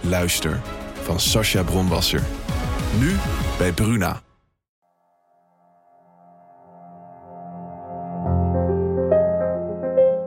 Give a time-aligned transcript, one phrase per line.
[0.00, 0.60] Luister
[1.02, 2.22] van Sascha Bronwasser.
[2.98, 3.16] Nu
[3.58, 4.20] bij Bruna.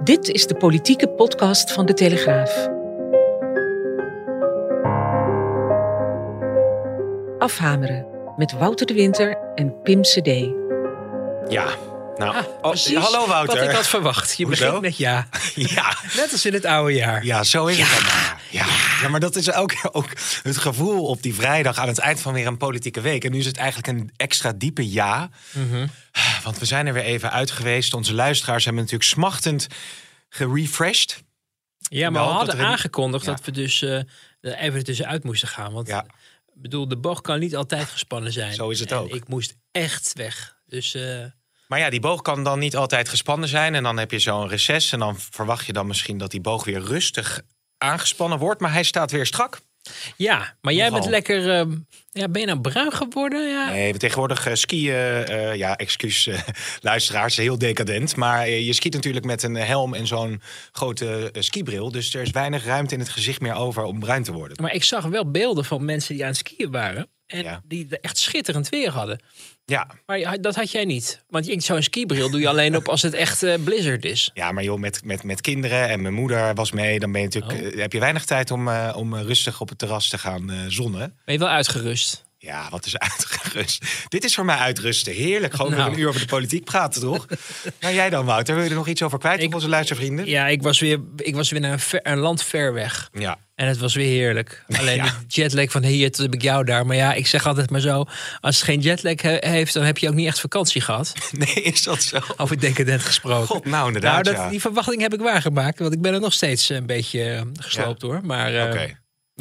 [0.04, 2.70] Dit is de politieke podcast van de Telegraaf.
[7.38, 8.06] Afhameren
[8.38, 10.28] met Wouter de Winter en Pim CD.
[11.48, 11.66] Ja,
[12.26, 13.56] nou, oh, precies hallo Wouter.
[13.60, 14.38] Wat ik had verwacht.
[14.38, 14.66] Je Hoezo?
[14.66, 15.28] begint met ja.
[15.76, 17.26] Ja, Net als in het oude jaar.
[17.26, 18.42] ja, zo is het dan maar.
[18.50, 18.66] Ja.
[19.02, 20.10] ja, maar dat is ook, ook
[20.44, 23.24] het gevoel op die vrijdag aan het eind van weer een politieke week.
[23.24, 25.30] En nu is het eigenlijk een extra diepe ja.
[25.52, 25.88] Mhm.
[26.44, 27.94] Want we zijn er weer even uit geweest.
[27.94, 29.68] Onze luisteraars hebben natuurlijk smachtend
[30.30, 31.24] gerefreshed.
[31.78, 33.32] Ja, maar Nou, we hadden we- aangekondigd Ja.
[33.32, 34.06] dat we dus er
[34.42, 35.74] even tussenuit moesten gaan.
[35.74, 36.06] Want Ja.
[36.54, 38.54] bedoel, de boog kan niet altijd gespannen zijn.
[38.54, 39.14] Zo is het En ook.
[39.16, 40.56] ik moest echt weg.
[40.66, 41.24] Dus eh,
[41.72, 43.76] Maar ja, die boog kan dan niet altijd gespannen zijn.
[43.76, 44.92] En dan heb je zo'n reces.
[44.92, 47.42] En dan verwacht je dan misschien dat die boog weer rustig
[47.78, 48.62] aangespannen wordt.
[48.62, 49.60] Maar hij staat weer strak.
[50.16, 51.00] ja, maar jij Nogal.
[51.00, 51.60] bent lekker...
[51.60, 51.66] eh,
[52.14, 53.50] ja, ben je nou bruin geworden?
[53.50, 53.70] Ja.
[53.70, 56.40] Nee, tegenwoordig eh, skiën, eh, ja, excuus eh,
[56.82, 58.16] luisteraars, heel decadent.
[58.16, 61.92] Maar je skiet natuurlijk met een helm en zo'n grote skibril.
[61.92, 64.58] Dus er is weinig ruimte in het gezicht meer over om bruin te worden.
[64.62, 67.08] Maar ik zag wel beelden van mensen die aan het skiën waren.
[67.28, 67.62] En Ja.
[67.68, 69.20] die echt schitterend weer hadden.
[69.66, 71.24] Ja, Maar dat had jij niet.
[71.30, 74.32] Want zo'n skibril doe je alleen op als het echt blizzard is.
[74.34, 77.00] ja maar joh, met, met, met kinderen en mijn moeder was mee.
[77.00, 77.80] Dan ben je natuurlijk, Oh.
[77.82, 81.00] heb je weinig tijd om, om rustig op het terras te gaan zonnen.
[81.26, 82.01] Ben je wel uitgerust?
[82.44, 83.86] Ja, wat is uitgerust.
[84.08, 85.14] Dit is voor mij uitrusten.
[85.14, 85.54] Heerlijk.
[85.54, 85.92] Gewoon Nou.
[85.94, 87.26] een uur over de politiek praten, toch?
[87.80, 88.54] nou, jij dan, Wouter.
[88.56, 90.26] Wil je er nog iets over kwijt Ik- onze luistervrienden?
[90.28, 93.10] Ja, ik was weer, ik was weer naar een, ver- een land ver weg.
[93.14, 93.38] Ja.
[93.56, 94.64] En het was weer heerlijk.
[94.80, 95.04] Alleen Ja.
[95.06, 96.86] de jetlag van hier tot heb ik jou daar.
[96.86, 98.06] Maar ja, ik zeg altijd maar zo.
[98.40, 101.14] Als het geen jetlag he- heeft, dan heb je ook niet echt vakantie gehad.
[101.32, 102.18] Nee, is dat zo?
[102.38, 103.48] Over decadent gesproken.
[103.48, 104.50] God, nou inderdaad, nou, dat, ja.
[104.50, 105.80] die verwachting heb ik waargemaakt.
[105.80, 108.20] Want ik ben er nog steeds een beetje eh, gesloopt hoor.
[108.24, 108.90] Maar, eh.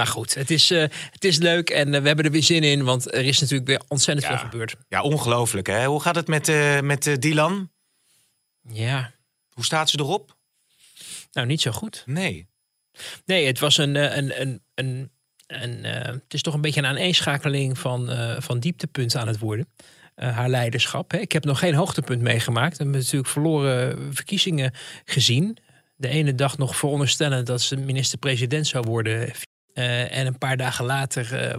[0.00, 1.70] Maar goed, het is, eh, het is leuk.
[1.70, 2.84] En eh, we hebben er weer zin in.
[2.84, 4.38] Want er is natuurlijk weer ontzettend Ja.
[4.38, 4.76] veel gebeurd.
[4.88, 5.86] Ja, ongelooflijk hè.
[5.86, 7.70] Hoe gaat het met, eh met Dylan?
[8.72, 9.12] Ja,
[9.50, 10.36] Hoe staat ze erop?
[11.32, 12.02] nou niet zo goed.
[12.06, 12.46] Nee.
[13.24, 13.94] Nee, het was een.
[13.94, 15.10] een, een, een,
[15.46, 18.10] een het is toch een beetje een aaneenschakeling van,
[18.42, 19.68] van dieptepunten aan het worden.
[20.14, 21.10] Haar leiderschap.
[21.10, 21.18] Hè.
[21.18, 22.76] Ik heb nog geen hoogtepunt meegemaakt.
[22.76, 24.72] We hebben natuurlijk verloren verkiezingen
[25.04, 25.56] gezien.
[25.96, 29.32] De ene dag nog veronderstellend dat ze minister-president zou worden.
[29.74, 31.58] Eh, en een paar dagen later eh,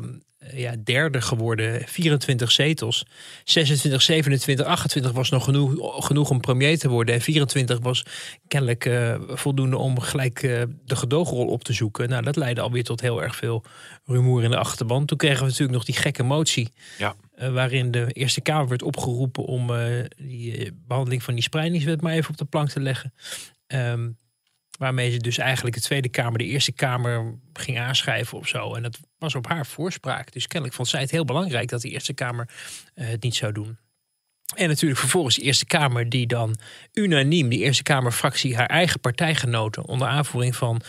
[0.54, 3.06] ja, derde geworden, 24 zetels.
[3.44, 7.16] 26, 27, 28 was nog genoeg, genoeg om premier te worden.
[7.16, 8.06] En 24 was
[8.48, 12.10] kennelijk eh, voldoende om gelijk eh, de gedoogrol op te zoeken.
[12.10, 13.64] Nou, dat leidde alweer tot heel erg veel
[14.06, 15.06] rumoer in de achterban.
[15.06, 16.70] Toen kregen we natuurlijk nog die gekke motie.
[16.98, 17.16] Ja.
[17.52, 19.72] waarin de Eerste Kamer werd opgeroepen om
[20.18, 23.14] die eh, behandeling van die spreidingswet maar even op de plank te leggen.
[23.68, 24.10] Ehm,
[24.82, 28.76] waarmee ze dus eigenlijk de Tweede Kamer de Eerste Kamer ging aanschrijven of zo.
[28.76, 30.32] En dat was op haar voorspraak.
[30.32, 32.50] Dus kennelijk vond zij het heel belangrijk dat de Eerste Kamer
[32.94, 33.78] eh, het niet zou doen.
[34.56, 36.56] En natuurlijk vervolgens de Eerste Kamer die dan
[36.94, 40.82] unaniem, die Eerste Kamerfractie, haar eigen partijgenoten onder aanvoering van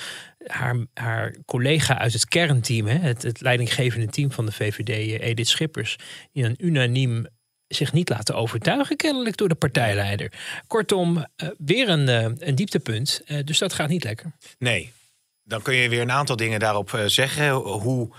[0.47, 5.29] haar, haar collega uit het kernteam, hè, het, het leidinggevende team van de VVD, eh,
[5.29, 5.97] Edith Schippers,
[6.33, 7.27] die dan unaniem
[7.75, 10.33] zich niet laten overtuigen, kennelijk door de partijleider.
[10.67, 13.23] Kortom, eh, weer een, eh, een dieptepunt.
[13.27, 14.33] Eh, dus dat gaat niet lekker.
[14.59, 14.93] Nee.
[15.45, 17.51] Dan kun je weer een aantal dingen daarop zeggen.
[17.53, 18.11] Hoe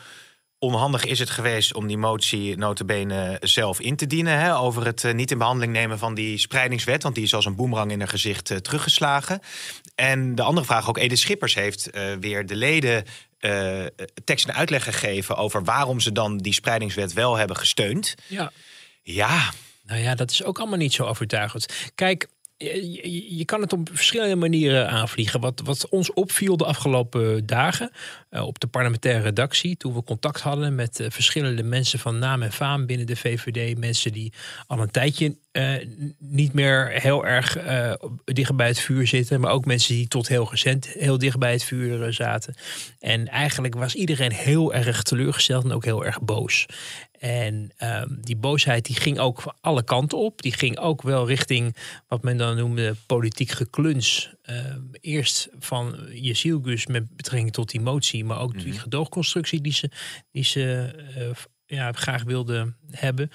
[0.57, 4.39] onhandig is het geweest om die motie notabene zelf in te dienen...
[4.39, 7.03] Hè, over het niet in behandeling nemen van die spreidingswet...
[7.03, 9.39] want die is als een boemerang in haar gezicht teruggeslagen.
[9.95, 11.89] En de andere vraag, ook Edith Schippers heeft
[12.19, 13.03] weer de leden...
[14.23, 18.15] tekst en uitleg gegeven over waarom ze dan die spreidingswet wel hebben gesteund.
[18.27, 18.51] Ja.
[19.03, 19.51] Ja,
[19.85, 21.91] Nou ja, dat is ook allemaal niet zo overtuigend.
[21.95, 22.27] Kijk,
[22.57, 25.39] je, kan het op verschillende manieren aanvliegen.
[25.39, 27.91] Wat, wat ons opviel de afgelopen dagen
[28.41, 32.51] op de parlementaire redactie, toen we contact hadden met eh, verschillende mensen van naam en
[32.51, 34.33] faam binnen de VVD, mensen die
[34.67, 35.73] al een tijdje eh,
[36.19, 37.93] niet meer heel erg uh,
[38.23, 39.39] dicht bij het vuur zitten.
[39.39, 42.55] Maar ook mensen die tot heel recent heel dicht bij het vuur eh, zaten.
[42.99, 46.65] En eigenlijk was iedereen heel erg teleurgesteld en ook heel erg boos.
[47.19, 50.41] En ehm, die boosheid die ging ook alle kanten op.
[50.41, 51.75] Die ging ook wel richting
[52.07, 54.33] wat men dan noemde politiek gekluns.
[54.43, 58.81] Ehm, eerst van Jezielgus met betrekking tot die motie, maar ook die mhm.
[58.81, 59.89] gedoogconstructie die ze,
[60.31, 60.91] die ze
[61.65, 63.31] ja, graag wilden hebben.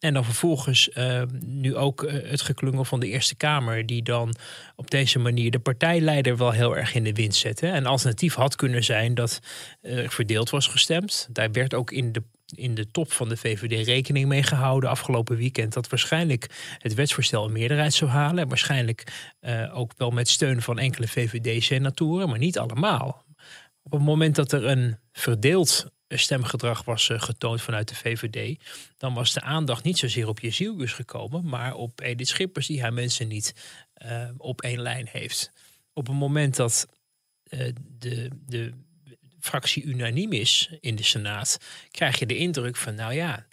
[0.00, 4.34] En dan vervolgens uh, nu ook uh, het geklungel van de Eerste Kamer, die dan
[4.76, 7.66] op deze manier de partijleider wel heel erg in de wind zette.
[7.66, 9.40] En alternatief had kunnen zijn dat
[9.82, 11.28] uh, verdeeld was gestemd.
[11.32, 12.22] Daar werd ook in de,
[12.54, 15.72] in de top van de VVD rekening mee gehouden afgelopen weekend.
[15.72, 18.42] Dat waarschijnlijk het wetsvoorstel een meerderheid zou halen.
[18.42, 19.30] En waarschijnlijk
[19.72, 23.24] ook wel met steun van enkele VVD-senatoren, maar niet allemaal.
[23.82, 25.86] Op het moment dat er een verdeeld
[26.18, 28.60] stemgedrag was eh, getoond vanuit de VVD,
[28.96, 32.92] dan was de aandacht niet zozeer op Jezielgus gekomen, maar op Edith Schippers, die haar
[32.92, 33.54] mensen niet
[34.04, 35.52] uh, op één lijn heeft.
[35.92, 36.88] Op het moment dat
[37.98, 38.72] de, de
[39.40, 41.58] fractie unaniem is in de Senaat,
[41.90, 43.46] krijg je de indruk van, nou ja,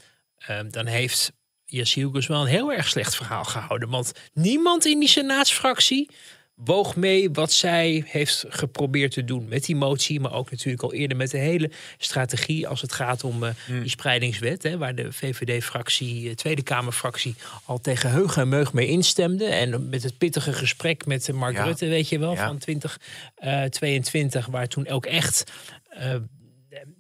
[0.50, 1.32] uh, dan heeft
[1.66, 3.90] Jezielgus wel een heel erg slecht verhaal gehouden.
[3.90, 6.10] Want niemand in die Senaatsfractie
[6.58, 10.94] woog mee wat zij heeft geprobeerd te doen met die motie, maar ook natuurlijk al
[10.94, 15.12] eerder met de hele strategie als het gaat om uh, die spreidingswet, hè, waar de
[15.12, 19.46] VVD-fractie, eh, Tweede Kamerfractie, al tegen heug en meug mee instemde.
[19.46, 24.68] En met het pittige gesprek met Mark Rutte, weet je wel, van 2022, uh, waar
[24.68, 25.52] toen ook echt,
[26.00, 26.16] uh,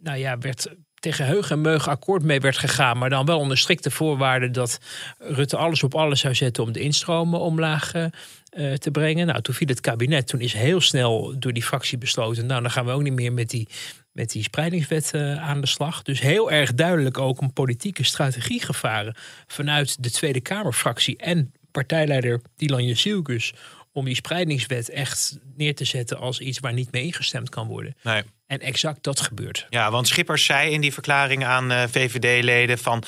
[0.01, 0.68] nou ja, werd
[1.00, 2.98] tegen heug en meug akkoord mee werd gegaan.
[2.98, 4.80] Maar dan wel onder strikte voorwaarden dat
[5.18, 9.28] Rutte alles op alles zou zetten om de instromen omlaag uh, te brengen.
[9.28, 10.28] Nou, toen viel het kabinet.
[10.28, 12.46] Toen is heel snel door die fractie besloten.
[12.46, 13.68] Nou, dan gaan we ook niet meer met die,
[14.12, 16.02] met die spreidingswet uh, aan de slag.
[16.02, 19.16] Dus heel erg duidelijk ook een politieke strategie gevaren
[19.48, 23.54] vanuit de Tweede Kamerfractie en partijleider Dylan Jezielkus
[23.98, 27.96] om die spreidingswet echt neer te zetten als iets waar niet mee ingestemd kan worden.
[28.04, 28.24] Nee.
[28.48, 29.66] En exact dat gebeurt.
[29.70, 33.04] Ja, want Schippers zei in die verklaring aan uh, eh, VVD-leden van...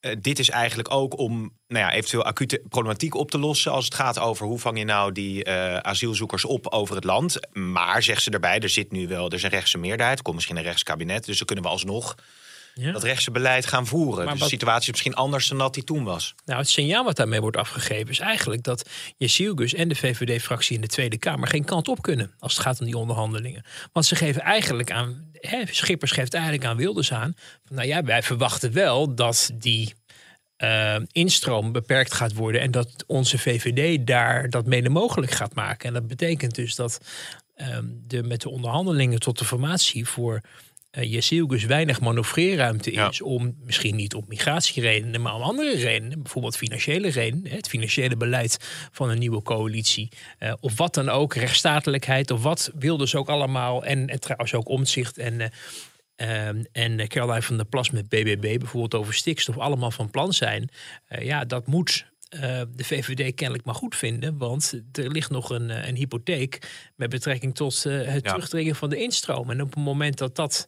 [0.00, 3.72] Uh, dit is eigenlijk ook om nou ja, eventueel acute problematiek op te lossen.
[3.72, 7.38] Als het gaat over hoe vang je nou die uh, asielzoekers op over het land.
[7.52, 10.16] Maar, zegt ze erbij, er zit nu wel, er is een rechtse meerderheid.
[10.18, 11.24] Er komt misschien een rechtskabinet.
[11.24, 12.14] Dus dan kunnen we alsnog
[12.74, 12.92] ja.
[12.92, 14.24] dat rechtse beleid gaan voeren.
[14.24, 16.34] Maar dus de situatie is misschien anders dan dat die toen was.
[16.44, 20.80] Nou, het signaal wat daarmee wordt afgegeven is eigenlijk dat Jezielgus en de VVD-fractie in
[20.80, 23.64] de Tweede Kamer geen kant op kunnen als het gaat om die onderhandelingen.
[23.92, 27.34] Want ze geven eigenlijk aan, hè, Schippers geeft eigenlijk aan Wilders aan,
[27.64, 29.94] van, nou ja, wij verwachten wel dat die
[30.58, 35.88] uh, instroom beperkt gaat worden en dat onze VVD daar dat mede mogelijk gaat maken.
[35.88, 37.00] En dat betekent dus dat
[37.56, 40.40] um, de, met de onderhandelingen tot de formatie voor
[40.98, 46.56] uh, dus weinig manoeuvreerruimte is om misschien niet op migratieredenen, maar om andere redenen, bijvoorbeeld
[46.56, 48.58] financiële redenen, het financiële beleid
[48.92, 50.08] van een nieuwe coalitie,
[50.40, 54.54] uh, of wat dan ook, rechtsstatelijkheid, of wat wil dus ook allemaal, en, en trouwens
[54.54, 55.52] ook omzicht en.
[56.16, 60.68] Uh, en Caroline van der Plas met BBB bijvoorbeeld over stikstof allemaal van plan zijn.
[61.18, 62.06] ja, dat moet
[62.70, 64.38] de VVD kennelijk maar goed vinden.
[64.38, 69.50] Want er ligt nog een, een hypotheek met betrekking tot het terugdringen van de instroom.
[69.50, 70.64] En op het moment dat dat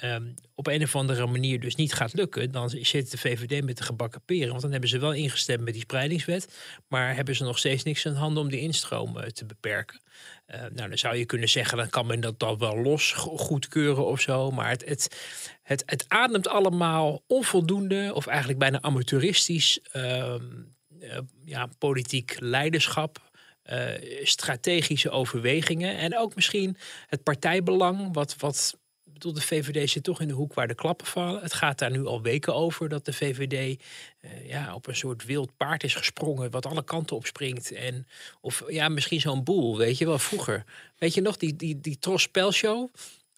[0.00, 3.76] Ehm, op een of andere manier dus niet gaat lukken, dan zit de VVD met
[3.76, 4.48] de gebakken peren.
[4.48, 6.58] Want dan hebben ze wel ingestemd met die spreidingswet,
[6.88, 10.00] maar hebben ze nog steeds niks aan handen om die instroom te beperken.
[10.46, 14.20] Nou, dan zou je kunnen zeggen, dan kan men dat dan wel los goedkeuren of
[14.20, 14.50] zo.
[14.50, 15.16] Maar het, het,
[15.62, 20.34] het, het ademt allemaal onvoldoende, of eigenlijk bijna amateuristisch, uh,
[21.44, 23.28] ja, politiek leiderschap.
[23.70, 23.88] Uh,
[24.22, 26.76] strategische overwegingen en ook misschien
[27.06, 28.78] het partijbelang, wat, wat
[29.20, 31.42] bedoel, de VVD zit toch in de hoek waar de klappen vallen.
[31.42, 33.80] Het gaat daar nu al weken over dat de VVD
[34.20, 37.72] uh, ja, op een soort wild paard is gesprongen, wat alle kanten op springt.
[37.72, 38.06] En,
[38.40, 40.64] of ja, misschien zo'n boel, weet je wel, vroeger.
[40.98, 42.88] Weet je nog, die, die, die Tros Spelshow?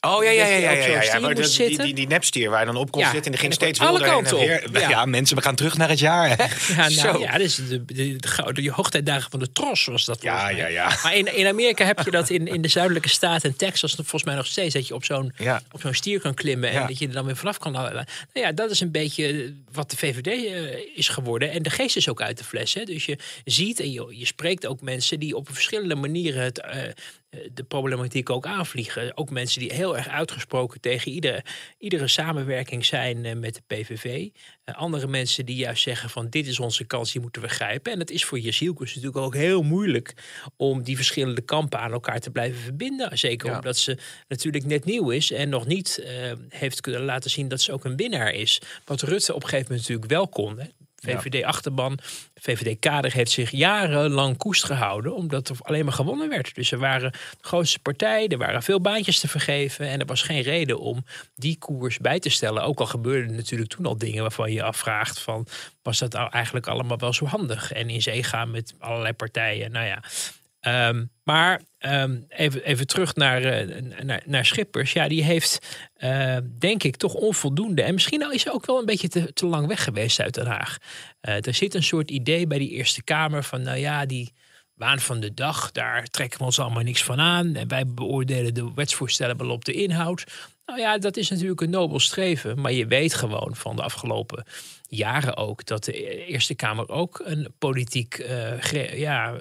[0.06, 1.18] Oh ja, ja, ja, ja, ja, ja.
[1.18, 3.80] Maar die, die, die nepstier waar je dan op kon zitten en die ging steeds
[3.80, 4.68] alle kanten op.
[4.72, 4.88] Ja.
[4.88, 5.04] ja.
[5.04, 6.30] mensen, we gaan terug naar het jaar.
[6.76, 10.22] Ja, nou, ja, dus de, de, de, de, hoogtijdagen van de tros was dat.
[10.22, 10.98] Ja, ja, ja.
[11.02, 14.24] Maar in, in Amerika heb je dat in, in de zuidelijke staten en Texas volgens
[14.24, 15.62] mij nog steeds dat je op zo'n ja.
[15.72, 18.06] op zo'n stier kan klimmen en dat je er dan weer vanaf kan halen.
[18.32, 21.70] Nou ja, dat is een beetje wat de VVD uh, eh, is geworden en de
[21.70, 22.74] geest is ook uit de fles.
[22.74, 22.84] Hè.
[22.84, 26.84] Dus je ziet en je, je spreekt ook mensen die op verschillende manieren het uh,
[26.84, 26.92] eh,
[27.52, 29.16] de problematiek ook aanvliegen.
[29.16, 31.44] Ook mensen die heel erg uitgesproken tegen iedere,
[31.78, 34.28] iedere samenwerking zijn eh, met de PVV.
[34.64, 37.92] Eh, andere mensen die juist zeggen van dit is onze kans, die moeten we grijpen.
[37.92, 40.14] En het is voor Jezielkus natuurlijk ook heel moeilijk
[40.56, 43.18] om die verschillende kampen aan elkaar te blijven verbinden.
[43.18, 43.98] Zeker omdat ze
[44.28, 46.04] natuurlijk net nieuw is en nog niet
[46.48, 48.60] heeft kunnen laten zien dat ze ook een winnaar is.
[48.84, 50.60] Wat Rutte op een gegeven moment natuurlijk wel kon
[51.02, 51.98] VVD-achterban,
[52.34, 56.54] VVD-kader heeft zich jarenlang koest gehouden, omdat er alleen maar gewonnen werd.
[56.54, 60.22] Dus er waren de grootste partij, er waren veel baantjes te vergeven en er was
[60.22, 61.04] geen reden om
[61.34, 62.62] die koers bij te stellen.
[62.62, 65.46] Ook al gebeurden natuurlijk toen al dingen waarvan je je afvraagt van,
[65.82, 67.72] was dat eigenlijk allemaal wel zo handig?
[67.72, 70.02] En in zee gaan met allerlei partijen, nou ja...
[70.62, 74.92] Ehm, maar ehm, even, even terug naar, uh, naar, naar, Schippers.
[74.92, 77.82] Ja, die heeft uh, denk ik toch onvoldoende.
[77.82, 80.46] En misschien is hij ook wel een beetje te, te lang weg geweest uit Den
[80.46, 80.78] Haag.
[81.28, 84.32] Uh, er zit een soort idee bij die Eerste Kamer van, nou ja, die
[84.82, 87.54] waan van de dag, daar trekken we ons allemaal niks van aan.
[87.54, 90.24] En wij beoordelen de wetsvoorstellen wel op de inhoud.
[90.66, 92.60] Nou ja, dat is natuurlijk een nobel streven.
[92.60, 94.44] Maar je weet gewoon van de afgelopen
[94.88, 99.40] jaren ook dat de Eerste Kamer ook een politiek uh, ja,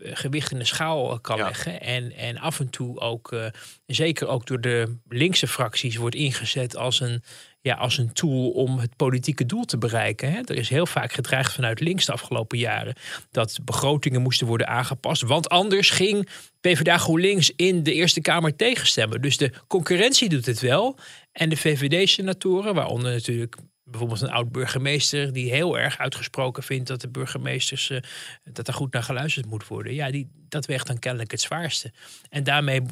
[0.00, 1.80] gewicht in de schaal kan leggen.
[1.80, 3.46] En, en af en toe ook, uh,
[3.86, 7.22] zeker ook door de linkse fracties, wordt ingezet als een,
[7.66, 10.32] ja, als een tool om het politieke doel te bereiken.
[10.32, 10.40] Hè.
[10.44, 12.94] Er is heel vaak gedreigd vanuit links de afgelopen jaren
[13.30, 15.22] dat begrotingen moesten worden aangepast.
[15.22, 16.28] Want anders ging
[16.60, 19.22] PvdA GroenLinks in de Eerste Kamer tegenstemmen.
[19.22, 20.98] Dus de concurrentie doet het wel.
[21.32, 27.00] En de VVD-senatoren, waaronder natuurlijk bijvoorbeeld een oud burgemeester die heel erg uitgesproken vindt dat
[27.00, 27.98] de burgemeesters uh,
[28.44, 29.94] dat er goed naar geluisterd moet worden.
[29.94, 31.92] Ja, die, dat weegt dan kennelijk het zwaarste.
[32.28, 32.82] En daarmee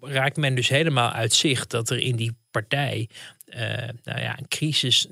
[0.00, 3.08] raakt men dus helemaal uit zicht dat er in die partij,
[4.02, 5.06] nou ja, een crisis,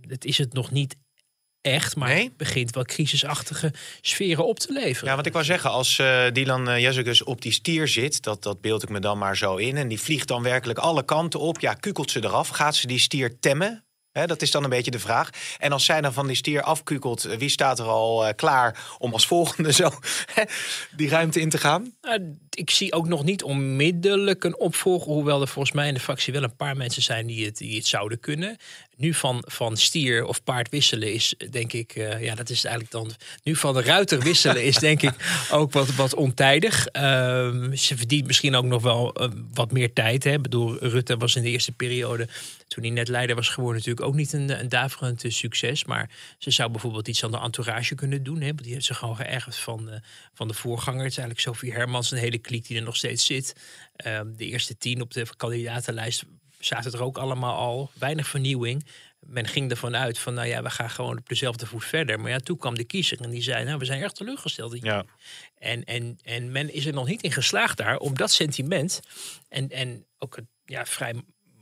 [0.00, 0.96] het is het nog niet
[1.60, 2.32] echt, maar nee?
[2.36, 5.08] begint wel crisisachtige sferen op te leveren.
[5.08, 8.42] Ja, want ik wou zeggen, als uh, Dylan uh, Jezegus op die stier zit, dat,
[8.42, 11.40] dat beeld ik me dan maar zo in, en die vliegt dan werkelijk alle kanten
[11.40, 13.84] op, ja, kukelt ze eraf, gaat ze die stier temmen?
[14.22, 15.30] Dat is dan een beetje de vraag.
[15.58, 18.96] En als zij dan van die stier afkukelt, eh, wie staat er al uh, klaar
[18.98, 19.90] om als volgende zo
[20.96, 21.94] die ruimte in te gaan?
[22.02, 26.00] Nou, ik zie ook nog niet onmiddellijk een opvolger, hoewel er volgens mij in de
[26.00, 28.56] fractie wel een paar mensen zijn die het, die het zouden kunnen.
[28.96, 32.94] Nu van, van stier of paard wisselen is, denk ik, uh, ja, dat is eigenlijk
[32.94, 33.14] dan.
[33.42, 35.12] Nu van de ruiter wisselen is, denk ik,
[35.50, 36.86] ook wat, wat ontijdig.
[36.92, 40.24] Uh, ze verdient misschien ook nog wel uh, wat meer tijd.
[40.24, 40.32] Hè.
[40.32, 42.28] Ik bedoel, Rutte was in de eerste periode,
[42.68, 45.84] toen hij net leider was geworden, natuurlijk ook niet een, een daverend succes.
[45.84, 48.40] Maar ze zou bijvoorbeeld iets aan de entourage kunnen doen.
[48.40, 48.54] Hè.
[48.54, 50.00] Die heeft zich gewoon geërgerd van,
[50.34, 51.02] van de voorganger.
[51.02, 53.56] Het is eigenlijk Sophie Hermans, een hele kliek die er nog steeds zit.
[53.96, 56.24] Ehm, de eerste tien op de kandidatenlijst
[56.64, 57.90] zaten er ook allemaal al.
[57.94, 58.86] Weinig vernieuwing.
[59.20, 62.20] Men ging ervan uit van, nou ja, we gaan gewoon op dezelfde voet verder.
[62.20, 64.82] Maar ja, toen kwam de kiezer en die zei, nou, we zijn echt teleurgesteld.
[64.82, 65.04] Ja.
[65.58, 69.00] En, en, en men is er nog niet in geslaagd daar om dat sentiment
[69.48, 71.14] en, en ook het ja, vrij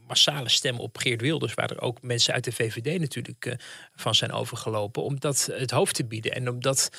[0.06, 3.54] massale stem op Geert Wilders, waar er ook mensen uit de VVD natuurlijk uh,
[3.94, 6.90] van zijn overgelopen, om dat het hoofd te bieden en om dat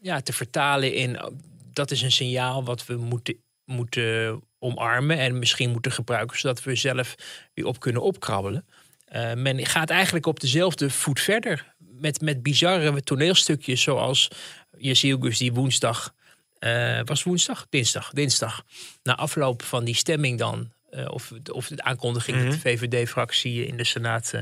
[0.00, 1.18] ja, te vertalen in,
[1.72, 6.74] dat is een signaal wat we moeten moeten omarmen en misschien moeten gebruiken, zodat we
[6.74, 7.14] zelf
[7.54, 8.64] weer op kunnen opkrabbelen.
[9.12, 11.74] Uh, men gaat eigenlijk op dezelfde voet verder.
[11.78, 14.28] Met, met bizarre toneelstukjes zoals
[14.78, 16.14] Jezielgus die woensdag...
[16.60, 17.66] Uh, was woensdag?
[17.70, 18.10] Dinsdag.
[18.10, 18.64] Dinsdag.
[19.02, 20.72] Na afloop van die stemming dan...
[20.90, 22.50] Uh, of, of de aankondiging mm -hmm.
[22.50, 24.32] dat de VVD-fractie in de Senaat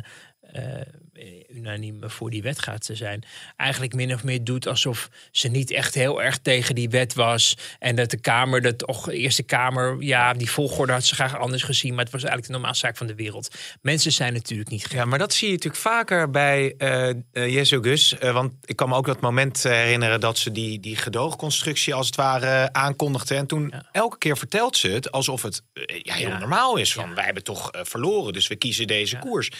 [1.49, 3.25] unaniem voor die wet gaat te zijn,
[3.57, 7.57] eigenlijk min of meer doet alsof ze niet echt heel erg tegen die wet was.
[7.79, 11.63] En dat de Kamer, de toch, Eerste Kamer, ja, die volgorde had ze graag anders
[11.63, 11.95] gezien.
[11.95, 13.55] Maar het was eigenlijk de normale zaak van de wereld.
[13.83, 14.93] Mensen zijn natuurlijk niet gek.
[14.93, 18.15] Ja, maar dat zie je natuurlijk vaker bij uh, Jesu Gus.
[18.23, 22.07] Uh, want ik kan me ook dat moment herinneren dat ze die, die gedoogconstructie als
[22.07, 23.35] het ware aankondigde.
[23.35, 23.89] En toen ja.
[23.93, 25.63] elke keer vertelt ze het alsof het
[26.03, 26.39] ja, heel ja.
[26.39, 26.93] normaal is.
[26.93, 29.51] Van wij hebben toch verloren, dus we kiezen deze koers.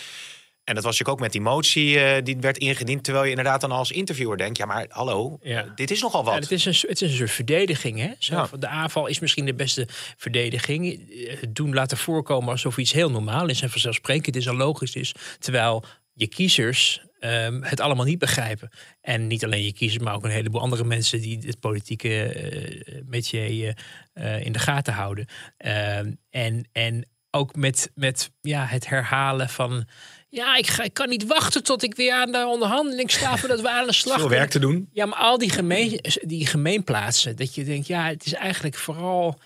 [0.65, 3.05] En dat was natuurlijk ook met die motie uh, die werd ingediend.
[3.05, 5.65] Terwijl je inderdaad dan als interviewer denkt: ja, maar hallo, ja.
[5.65, 6.35] uh, dit is nogal wat.
[6.35, 7.99] Ja, het, is een, het is een soort verdediging.
[7.99, 8.11] Hè?
[8.19, 8.49] Zo, ja.
[8.59, 11.09] De aanval is misschien de beste verdediging.
[11.41, 15.15] Het doen laten voorkomen alsof iets heel normaal is en vanzelfsprekend is en logisch is.
[15.39, 18.71] Terwijl je kiezers um, het allemaal niet begrijpen.
[19.01, 22.35] En niet alleen je kiezers, maar ook een heleboel andere mensen die het politieke
[22.89, 23.77] uh, métier
[24.41, 25.27] in de gaten houden.
[25.57, 29.87] Ehm, en, en ook met, met ja, het herhalen van
[30.31, 33.61] ja, ik, ga, ik kan niet wachten tot ik weer aan de onderhandeling sta voordat
[33.61, 34.89] we aan de slag Veel werk te doen.
[34.93, 39.41] Ja, maar al die, gemeen, die gemeenplaatsen, dat je denkt, ja, het is eigenlijk vooral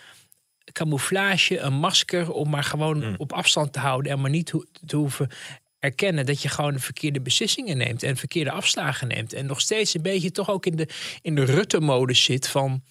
[0.73, 3.15] camouflage, een masker om maar gewoon mm.
[3.17, 5.31] op afstand te houden en maar niet ho te hoeven
[5.79, 9.33] erkennen dat je gewoon de verkeerde beslissingen neemt en verkeerde afslagen neemt.
[9.33, 10.89] En nog steeds een beetje toch ook in de,
[11.23, 12.83] in de Rutte-modus zit van.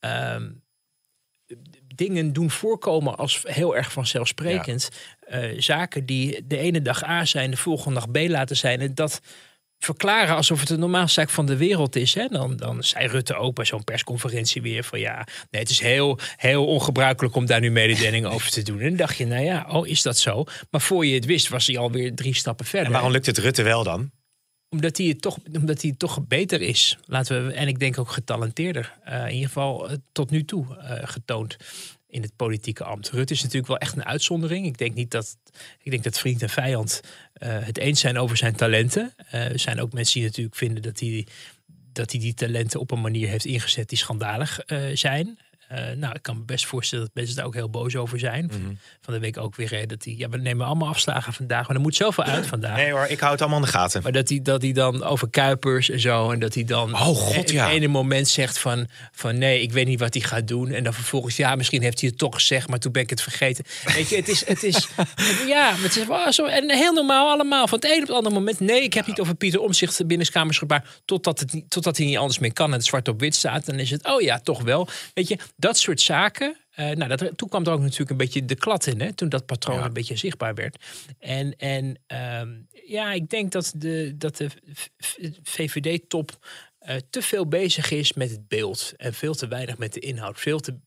[0.00, 0.61] Um,
[2.04, 4.88] dingen doen voorkomen als heel erg vanzelfsprekend.
[5.28, 5.42] Ja.
[5.42, 8.80] Uh, zaken die de ene dag A zijn, de volgende dag B laten zijn.
[8.80, 9.20] En dat
[9.78, 12.14] verklaren alsof het een normaal zaak van de wereld is.
[12.14, 12.28] Hè?
[12.28, 16.18] Dan, dan zei Rutte ook bij zo'n persconferentie weer van ja, nee, het is heel,
[16.36, 18.80] heel ongebruikelijk om daar nu mededelingen over te doen.
[18.80, 20.44] En dan dacht je, nou ja, oh, is dat zo?
[20.70, 22.86] Maar voor je het wist, was hij alweer drie stappen verder.
[22.86, 24.10] En waarom lukt het Rutte wel dan?
[24.72, 26.98] Omdat hij, toch, omdat hij toch beter is.
[27.06, 28.98] Laten we, en ik denk ook getalenteerder.
[29.08, 31.56] Uh, in ieder geval uh, tot nu toe uh, getoond
[32.08, 33.10] in het politieke ambt.
[33.10, 34.66] Rutte is natuurlijk wel echt een uitzondering.
[34.66, 35.36] Ik denk niet dat,
[35.82, 37.00] ik denk dat vriend en vijand
[37.42, 39.14] het eens zijn over zijn talenten.
[39.30, 41.26] er zijn ook mensen die natuurlijk vinden dat hij,
[41.92, 44.60] dat hij die talenten op een manier heeft ingezet die schandalig
[44.94, 45.38] zijn.
[45.72, 48.44] Uh, nou, ik kan me best voorstellen dat mensen daar ook heel boos over zijn.
[48.44, 48.74] Mhm.
[49.00, 51.82] Van de week ook weer dat hij, ja, we nemen allemaal afslagen vandaag, maar er
[51.82, 52.76] moet zoveel uit vandaag.
[52.76, 54.02] Nee hoor, ik hou het allemaal in de gaten.
[54.02, 57.00] Maar dat hij, dat hij dan over Kuipers en zo, en dat hij dan oh,
[57.00, 57.70] God, in ja.
[57.70, 60.70] ene moment zegt van, van nee, ik weet niet wat hij gaat doen.
[60.70, 63.22] En dan vervolgens, ja, misschien heeft hij het toch gezegd, maar toen ben ik het
[63.22, 63.64] vergeten.
[63.94, 64.88] Weet je, het is, het is
[65.46, 67.68] ja, het is oh, zo, en heel normaal allemaal.
[67.68, 70.58] Van het een op het andere moment, nee, ik heb niet over Pieter Omzicht binnenskamers
[70.58, 73.66] gebaar, totdat, het, totdat hij niet anders meer kan en het zwart op wit staat.
[73.66, 74.88] Dan is het, oh ja, toch wel.
[75.14, 78.44] Weet je, dat soort zaken uh, nou, dat, toen kwam er ook natuurlijk een beetje
[78.44, 79.84] de klad in, hè, toen dat patroon ja.
[79.84, 80.84] een beetje zichtbaar werd.
[81.18, 81.98] En, en
[82.40, 84.48] um, ja, ik denk dat de, dat de
[85.42, 86.46] VVD-top
[86.88, 90.40] uh, te veel bezig is met het beeld en veel te weinig met de inhoud.
[90.40, 90.78] Veel te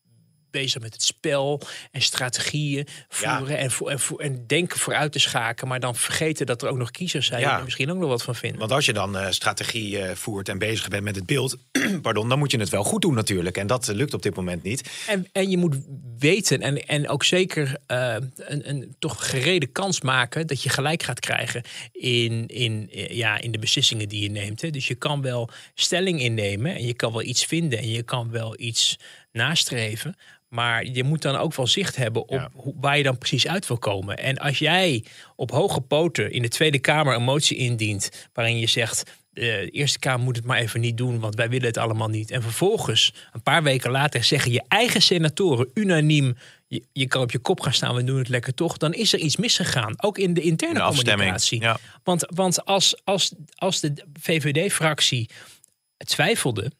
[0.55, 3.57] bezig met het spel en strategieën voeren ja.
[3.57, 6.77] en, vo en, vo en, denken vooruit te schaken, maar dan vergeten dat er ook
[6.77, 7.47] nog kiezers zijn ja.
[7.47, 8.59] die er misschien ook nog wat van vinden.
[8.59, 11.57] Want als je dan uh, strategie uh, voert en bezig bent met het beeld,
[12.01, 13.57] pardon, dan moet je het wel goed doen natuurlijk.
[13.57, 14.89] En dat uh, lukt op dit moment niet.
[15.07, 15.75] En, en je moet
[16.19, 21.19] weten en, en ook zeker een, een toch gerede kans maken dat je gelijk gaat
[21.19, 24.62] krijgen in, in, ja, in de beslissingen die je neemt.
[24.62, 24.69] Hè.
[24.69, 28.31] Dus je kan wel stelling innemen en je kan wel iets vinden en je kan
[28.31, 28.97] wel iets
[29.31, 30.15] nastreven.
[30.50, 32.50] Maar je moet dan ook wel zicht hebben op ja.
[32.54, 34.18] hoe, waar je dan precies uit wil komen.
[34.18, 35.04] En als jij
[35.36, 38.30] op hoge poten in de Tweede Kamer een motie indient.
[38.34, 39.24] waarin je zegt.
[39.30, 42.32] De Eerste Kamer moet het maar even niet doen, want wij willen het allemaal niet.
[42.32, 46.38] En vervolgens, een paar weken later, zeggen je eigen senatoren unaniem.
[46.68, 48.78] Je, je kan op je kop gaan staan, we doen het lekker toch.
[48.78, 50.04] Dan is er iets misgegaan.
[50.04, 51.62] Ook in de interne de communicatie.
[51.62, 51.78] Ja.
[52.04, 55.30] Want, want als, als, als de VVD-fractie
[55.98, 56.72] twijfelde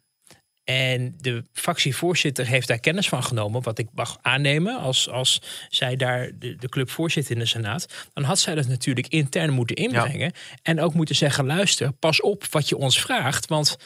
[0.66, 5.96] en de fractievoorzitter heeft daar kennis van genomen, wat ik mag aannemen als, als zij
[5.96, 7.94] daar de, de club voorzit in de Senaat.
[8.14, 10.20] Dan had zij dat natuurlijk intern moeten inbrengen.
[10.20, 10.32] Ja.
[10.62, 13.48] En ook moeten zeggen: luister, pas op wat je ons vraagt.
[13.48, 13.78] Want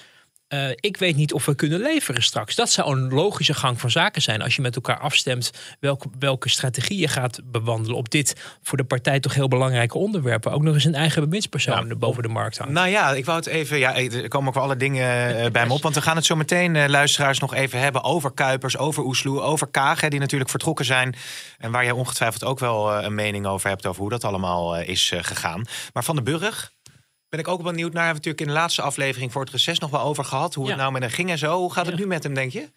[0.50, 2.56] uh, ik weet niet of we kunnen leveren straks.
[2.56, 6.50] Dat zou een logische gang van zaken zijn als je met elkaar afstemt welke, welke
[6.50, 10.52] strategie je gaat bewandelen op dit voor de partij toch heel belangrijke onderwerpen.
[10.52, 12.74] Ook nog eens een eigen bewindspersoon ja, boven de markt hangt.
[12.74, 13.78] Nou ja, ik wou het even.
[13.78, 15.82] Ja, er komen ook wel alle dingen uh, bij me op.
[15.82, 19.42] Want we gaan het zo meteen, uh, luisteraars, nog even hebben over Kuipers, over Oesloe,
[19.42, 21.16] over Kaag, die natuurlijk vertrokken zijn.
[21.58, 25.14] En waar jij ongetwijfeld ook wel een mening over hebt over hoe dat allemaal is
[25.16, 25.66] gegaan.
[25.94, 26.72] Maar Van de Burg
[27.30, 28.06] ben ik ook benieuwd naar.
[28.06, 30.54] Hebben we natuurlijk in de laatste aflevering voor het reces nog wel over gehad.
[30.54, 30.72] Hoe ja.
[30.72, 31.58] het nou met hem ging en zo.
[31.58, 32.02] Hoe gaat het ja.
[32.02, 32.70] nu met hem, denk je?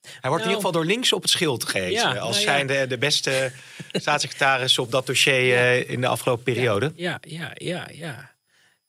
[0.00, 1.90] Hij wordt nou, in ieder geval door links op het schild gegeven.
[1.90, 3.52] Ja, als nou zijnde de beste
[3.92, 6.92] staatssecretaris op dat dossier uh, in de afgelopen periode.
[6.96, 8.34] Ja, ja, ja, ja.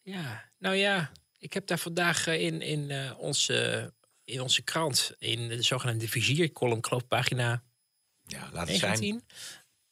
[0.01, 0.49] ja.
[0.59, 3.91] Nou ja, ik heb daar vandaag in, in, uh, onze,
[4.23, 7.63] in onze krant, in de zogenaamde viziercolumn, geloof pagina
[8.23, 9.23] ja, laat het 19, zijn.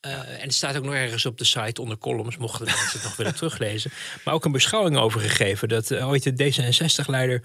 [0.05, 3.03] Uh, en het staat ook nog ergens op de site onder columns, mochten mensen het
[3.03, 3.91] nog willen teruglezen.
[4.23, 5.69] Maar ook een beschouwing over gegeven.
[5.69, 7.41] Dat uh, ooit de D66-leider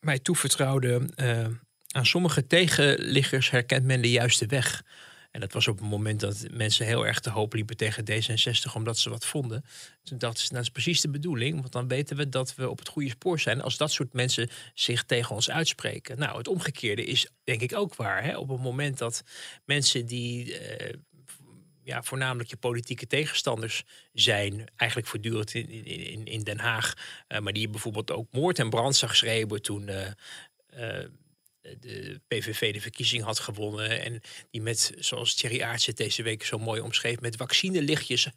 [0.00, 1.08] mij toevertrouwde.
[1.16, 1.46] Uh,
[1.88, 4.82] aan sommige tegenliggers herkent men de juiste weg.
[5.32, 8.72] En dat was op het moment dat mensen heel erg te hoop liepen tegen D66
[8.74, 9.64] omdat ze wat vonden.
[10.02, 11.60] Toen nou, dat is precies de bedoeling.
[11.60, 14.50] Want dan weten we dat we op het goede spoor zijn als dat soort mensen
[14.74, 16.18] zich tegen ons uitspreken.
[16.18, 18.24] Nou, het omgekeerde is denk ik ook waar.
[18.24, 18.36] Hè?
[18.36, 19.22] Op het moment dat
[19.64, 20.92] mensen die uh,
[21.82, 26.94] ja, voornamelijk je politieke tegenstanders zijn, eigenlijk voortdurend in, in, in Den Haag,
[27.28, 29.88] uh, maar die bijvoorbeeld ook moord en brand zag schreeuwen toen.
[29.88, 31.04] Uh,
[31.80, 34.02] de PVV de verkiezing had gewonnen.
[34.02, 34.20] En
[34.50, 38.28] die met, zoals Thierry Aarts het deze week zo mooi omschreef, met vaccinelichtjes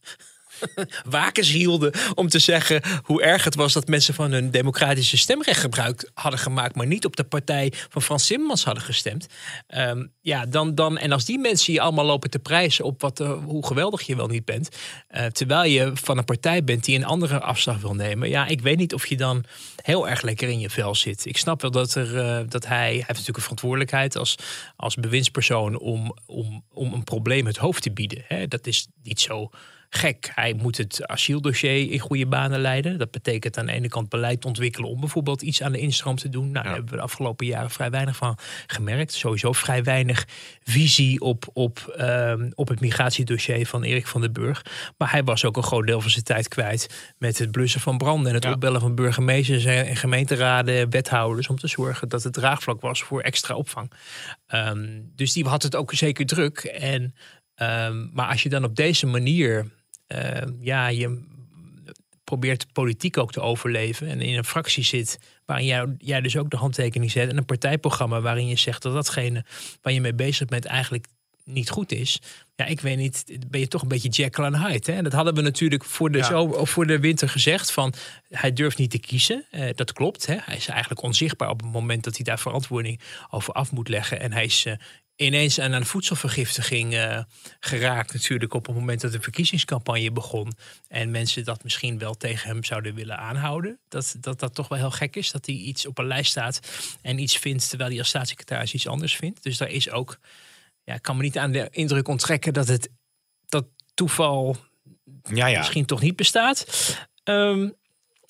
[1.10, 5.60] wakens hielden om te zeggen hoe erg het was dat mensen van hun democratische stemrecht
[5.60, 9.28] gebruik hadden gemaakt, maar niet op de partij van Frans Timmermans hadden gestemd.
[9.76, 13.20] Um, ja, dan, dan, en als die mensen je allemaal lopen te prijzen op wat,
[13.20, 14.70] uh, hoe geweldig je wel niet bent,
[15.16, 18.62] uh, terwijl je van een partij bent die een andere afslag wil nemen, ja, ik
[18.62, 19.44] weet niet of je dan
[19.82, 21.26] heel erg lekker in je vel zit.
[21.26, 24.36] Ik snap wel dat, er, uh, dat hij, hij heeft natuurlijk een verantwoordelijkheid als,
[24.76, 28.24] als bewindspersoon om, om, om een probleem het hoofd te bieden.
[28.28, 28.48] Hè?
[28.48, 29.50] Dat is niet zo
[29.98, 30.32] gek.
[30.36, 32.98] Hij moet het asieldossier in goede banen leiden.
[32.98, 36.30] Dat betekent aan de ene kant beleid ontwikkelen om bijvoorbeeld iets aan de instroom te
[36.30, 36.52] doen.
[36.52, 36.64] Nou, ja.
[36.64, 39.14] daar hebben we de afgelopen jaren vrij weinig van gemerkt.
[39.14, 40.28] Sowieso vrij weinig
[40.64, 44.66] visie op, op, um, op het migratiedossier van Erik van den Burg.
[44.98, 47.98] Maar hij was ook een groot deel van zijn tijd kwijt met het blussen van
[47.98, 48.52] branden en het ja.
[48.52, 53.56] opbellen van burgemeesters en gemeenteraden, wethouders om te zorgen dat het draagvlak was voor extra
[53.56, 53.92] opvang.
[54.54, 56.58] Um, dus die had het ook zeker druk.
[56.64, 57.16] En
[57.62, 59.72] Um, maar als je dan op deze manier
[60.08, 61.24] uh, ja, je
[62.24, 64.08] probeert politiek ook te overleven.
[64.08, 67.30] En in een fractie zit waarin jij, jij dus ook de handtekening zet.
[67.30, 69.46] En een partijprogramma waarin je zegt dat datgene
[69.82, 71.08] waar je mee bezig bent eigenlijk
[71.44, 72.22] niet goed is.
[72.56, 74.92] Ja, ik weet niet, ben je toch een beetje Jekyll en Hyde.
[74.92, 75.02] Hè?
[75.02, 76.24] Dat hadden we natuurlijk voor de, Ja.
[76.24, 77.72] zo, voor de winter gezegd.
[77.72, 77.94] Van,
[78.30, 79.46] hij durft niet te kiezen.
[79.52, 80.26] Eh, dat klopt.
[80.26, 80.36] Hè?
[80.42, 84.20] Hij is eigenlijk onzichtbaar op het moment dat hij daar verantwoording over af moet leggen.
[84.20, 84.74] En hij is eh,
[85.16, 87.24] ineens aan een voedselvergiftiging eh,
[87.60, 90.54] geraakt natuurlijk op het moment dat de verkiezingscampagne begon.
[90.88, 93.80] En mensen dat misschien wel tegen hem zouden willen aanhouden.
[93.88, 95.32] Dat dat, dat toch wel heel gek is.
[95.32, 96.60] Dat hij iets op een lijst staat
[97.02, 99.44] en iets vindt terwijl hij als staatssecretaris iets anders vindt.
[99.44, 100.20] Dus daar is ook,
[100.84, 102.90] ja, ik kan me niet aan de indruk onttrekken dat het
[103.48, 104.58] dat toeval
[105.24, 105.58] Ja, ja.
[105.58, 106.68] misschien toch niet bestaat.
[107.24, 107.70] Ehm,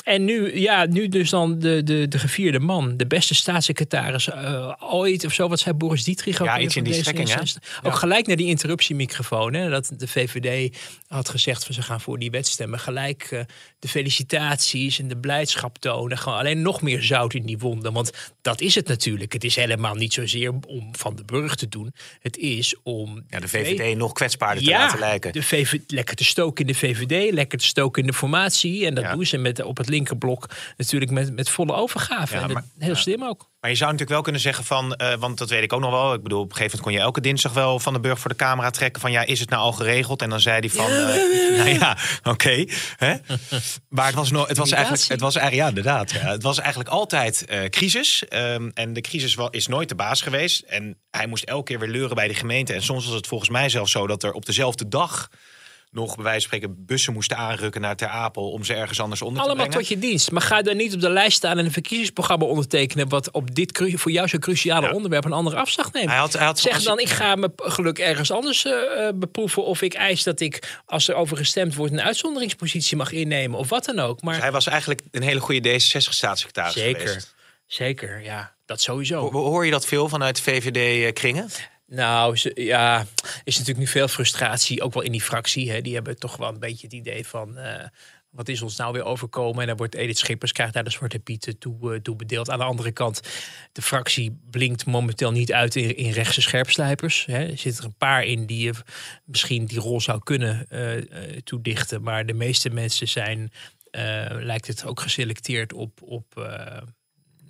[0.06, 4.74] en nu, ja, nu dus dan de, de, de gevierde man, de beste staatssecretaris eh,
[4.80, 5.48] ooit of zo.
[5.48, 7.40] Wat zei Boris Dietrich ook Ja, iets in die strekking, hè?
[7.40, 7.84] D66?
[7.84, 9.54] Ook gelijk naar die interruptiemicrofoon.
[9.54, 12.80] Hè, dat de VVD had gezegd van ze gaan voor die wetstemmen.
[12.80, 13.40] Gelijk eh,
[13.80, 16.18] de felicitaties en de blijdschap tonen.
[16.18, 17.94] Gewoon alleen nog meer zout in die wonden.
[17.94, 19.34] Want dat is het natuurlijk.
[19.34, 21.94] Het is helemaal niet zozeer om Van de Burg te doen.
[22.20, 25.34] Het is om ja, de VVD nog kwetsbaarder te laten lijken.
[25.34, 28.86] De VV, lekker te stoken in de VVD, lekker te stoken in de formatie.
[28.86, 32.36] En dat doen ze met, op het linkerblok natuurlijk met, met volle overgave.
[32.36, 32.96] Ja, maar- heel ja.
[32.96, 33.50] slim ook.
[33.66, 35.92] Maar je zou natuurlijk wel kunnen zeggen van, eh, want dat weet ik ook nog
[35.92, 36.14] wel.
[36.14, 38.30] Ik bedoel, op een gegeven moment kon je elke dinsdag wel van de burg voor
[38.30, 40.22] de camera trekken van ja, is het nou al geregeld?
[40.22, 42.66] En dan zei hij van, eh, nou ja, oké.
[42.96, 43.16] hè?
[43.90, 46.12] maar het was nog, het was eigenlijk, het was eigenlijk, ja, inderdaad.
[46.12, 48.28] Ja, het was eigenlijk altijd eh, crisis.
[48.28, 50.60] Ehm, en de crisis is nooit de baas geweest.
[50.60, 52.74] En hij moest elke keer weer leuren bij de gemeente.
[52.74, 55.30] En soms was het volgens mij zelfs zo dat er op dezelfde dag
[55.96, 59.22] nog bij wijze van spreken bussen moesten aanrukken naar Ter Apel om ze ergens anders
[59.22, 59.88] onder Allemaal te brengen.
[59.88, 60.32] tot je dienst.
[60.32, 63.10] Maar ga dan niet op de lijst staan en een verkiezingsprogramma ondertekenen.
[63.10, 64.94] wat op dit voor jou zo'n cruciale Ja.
[64.94, 66.10] onderwerp een andere afslag neemt.
[66.10, 68.72] Hij had, hij had Zeg dan, ik ga mijn geluk ergens anders eh,
[69.08, 69.66] eh, beproeven.
[69.66, 73.60] Of ik eis dat ik, als er over gestemd wordt, een uitzonderingspositie mag innemen.
[73.60, 74.22] Of wat dan ook.
[74.22, 77.36] Maar Hij was eigenlijk een hele goede D66-staatssecretaris zeker, geweest.
[77.66, 79.32] zeker, ja, dat sowieso.
[79.32, 81.50] Ho- Hoor je dat veel vanuit VVD-kringen?
[81.88, 83.06] Nou, ze- ja,
[83.44, 85.72] is natuurlijk nu veel frustratie, ook wel in die fractie.
[85.72, 85.82] Hè.
[85.82, 87.58] Die hebben toch wel een beetje het idee van...
[87.58, 87.88] eh,
[88.30, 89.62] wat is ons nou weer overkomen?
[89.62, 92.50] En dan wordt Edith Schippers, krijgt daar de zwarte pieten toe, eh, toe bedeeld.
[92.50, 93.22] Aan de andere kant,
[93.72, 97.26] de fractie blinkt momenteel niet uit in, rechtse scherpslijpers.
[97.26, 97.46] Hè.
[97.46, 98.74] Er zitten er een paar in die je
[99.26, 102.02] misschien die rol zou kunnen eh, toedichten.
[102.02, 103.52] Maar de meeste mensen zijn,
[104.40, 106.02] lijkt het ook geselecteerd op...
[106.02, 106.34] op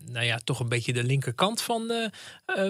[0.06, 2.12] nou ja, toch een beetje de linkerkant van-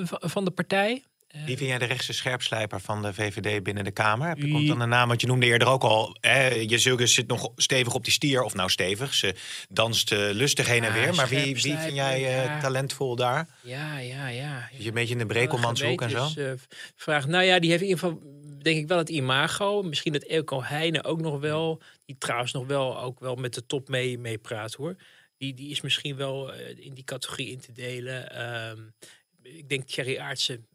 [0.10, 1.04] van de partij.
[1.46, 4.28] Wie vind jij de rechtse scherpslijper van de VVD binnen de Kamer?
[4.28, 6.18] Heb je, komt dan een naam, want je noemde eerder ook al...
[6.20, 9.14] Hè, je zit nog stevig op die stier, of nou stevig.
[9.14, 9.36] Ze
[9.70, 11.16] danst eh, lustig heen en weer.
[11.16, 13.48] Maar wie, wie vind jij eh, talentvol daar?
[13.62, 14.70] Ja, ja, ja.
[14.78, 16.30] Je een beetje in de Brekelmanshoek en zo?
[16.36, 16.52] Eh,
[16.96, 17.28] vraag.
[17.28, 18.22] Nou ja, die heeft in ieder geval,
[18.62, 19.82] denk ik wel het imago.
[19.82, 21.82] Misschien dat Elko Heijnen ook nog wel.
[22.06, 24.96] Die trouwens nog wel ook wel met de top mee, meepraat hoor.
[25.38, 28.32] Die, die is misschien wel eh, in die categorie in te delen.
[28.32, 28.80] Ehm,
[29.42, 30.68] ik denk Thierry Aartsen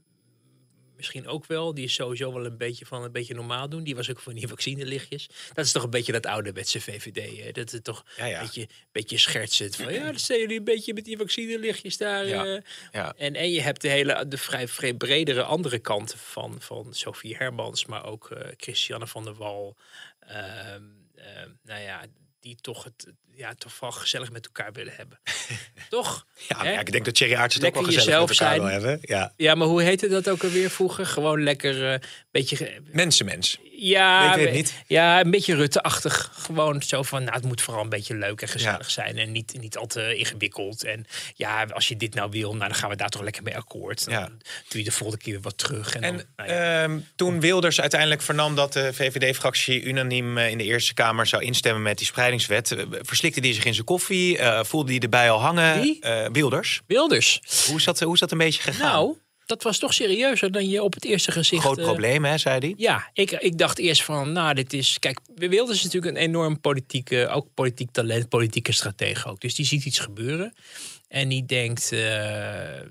[1.01, 1.75] misschien ook wel.
[1.75, 3.85] Die is sowieso wel een beetje van een beetje normaal doen.
[3.85, 5.29] Die was ook van die vaccinelichtjes.
[5.53, 7.45] Dat is toch een beetje dat ouderwetse VVD.
[7.45, 7.51] Hè?
[7.53, 8.39] Dat het toch Ja, ja.
[8.41, 9.77] een beetje, beetje schertsend.
[9.77, 12.27] Van ja, dan staan jullie een beetje met die vaccinelichtjes daar.
[12.27, 12.45] Ja.
[12.45, 12.63] eh.
[12.93, 13.15] Ja.
[13.17, 17.37] En, en je hebt de hele, de vrij, vrij bredere andere kant van, van Sophie
[17.37, 19.77] Hermans, maar ook eh, Christiane van der Wal.
[20.21, 20.83] Ehm,
[21.15, 22.05] ehm, nou ja,
[22.41, 25.19] die toch het ja, toch wel gezellig met elkaar willen hebben.
[25.89, 26.27] toch?
[26.49, 28.61] Ja, ja, ik denk dat Thierry Aarts het ook wel gezellig met elkaar zijn.
[28.61, 28.99] wil hebben.
[29.03, 29.33] Ja.
[29.37, 31.07] Ja, maar hoe heette dat ook alweer vroeger?
[31.07, 32.57] Gewoon lekker een beetje.
[32.57, 33.59] ge- Mensenmens.
[33.83, 34.75] Ja, Ik weet niet.
[34.87, 36.31] ja, een beetje Rutte-achtig.
[36.35, 38.89] Gewoon zo van, nou, het moet vooral een beetje leuk en gezellig Ja.
[38.93, 39.19] zijn.
[39.19, 40.85] En niet, niet al te ingewikkeld.
[40.85, 43.57] En ja, als je dit nou wil, nou, dan gaan we daar toch lekker mee
[43.57, 44.05] akkoord.
[44.05, 44.29] Dan Ja.
[44.69, 45.95] doe je de volgende keer weer wat terug.
[45.95, 46.83] En, En dan, nou ja.
[46.83, 51.43] ehm, toen Wilders uiteindelijk vernam dat de VVD-fractie unaniem eh, in de Eerste Kamer zou
[51.43, 52.85] instemmen met die spreidingswet, eh,
[53.33, 55.81] verslikte hij zich in zijn koffie, eh, voelde hij erbij al hangen.
[55.81, 56.01] Wie?
[56.01, 56.81] Eh, Wilders.
[56.87, 57.41] Wilders.
[57.67, 58.93] Hoe is, dat, hoe is dat een beetje gegaan?
[58.93, 59.17] Nou,
[59.47, 61.63] dat was toch serieuzer dan je op het eerste gezicht...
[61.63, 62.75] Groot eh, probleem, hè, zei hij.
[62.77, 64.99] Ja, ik, ik dacht eerst van, nou, dit is...
[64.99, 69.41] Kijk, Wilders is natuurlijk een enorm politieke, ook politiek talent, politieke stratege ook.
[69.41, 70.55] Dus die ziet iets gebeuren.
[71.09, 71.95] En die denkt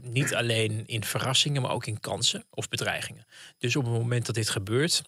[0.02, 3.25] niet alleen in verrassingen, maar ook in kansen of bedreigingen.
[3.58, 5.02] Dus op het moment dat dit gebeurt,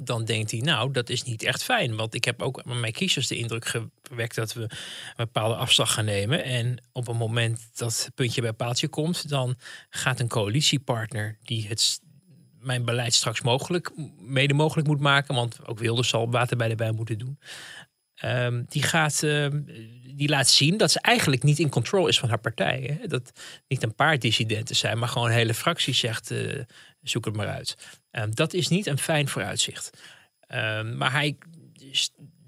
[0.00, 1.96] dan denkt hij, nou, dat is niet echt fijn.
[1.96, 4.70] Want ik heb ook met mijn kiezers de indruk gewekt dat we een
[5.16, 6.44] bepaalde afslag gaan nemen.
[6.44, 9.56] En op het moment dat puntje bij paaltje komt, dan
[9.90, 12.00] gaat een coalitiepartner die het
[12.60, 16.74] mijn beleid straks mogelijk, mede mogelijk moet maken, want ook Wilders zal water bij de
[16.74, 17.38] bij moeten doen.
[18.14, 19.62] Ehm, die, gaat, ehm,
[20.16, 22.98] die laat zien dat ze eigenlijk niet in control is van haar partij.
[23.00, 23.06] Hè?
[23.06, 23.32] Dat
[23.68, 26.60] niet een paar dissidenten zijn, maar gewoon een hele fractie zegt: eh,
[27.02, 27.76] zoek het maar uit.
[28.10, 29.90] Ehm, dat is niet een fijn vooruitzicht.
[30.40, 31.36] Ehm, maar hij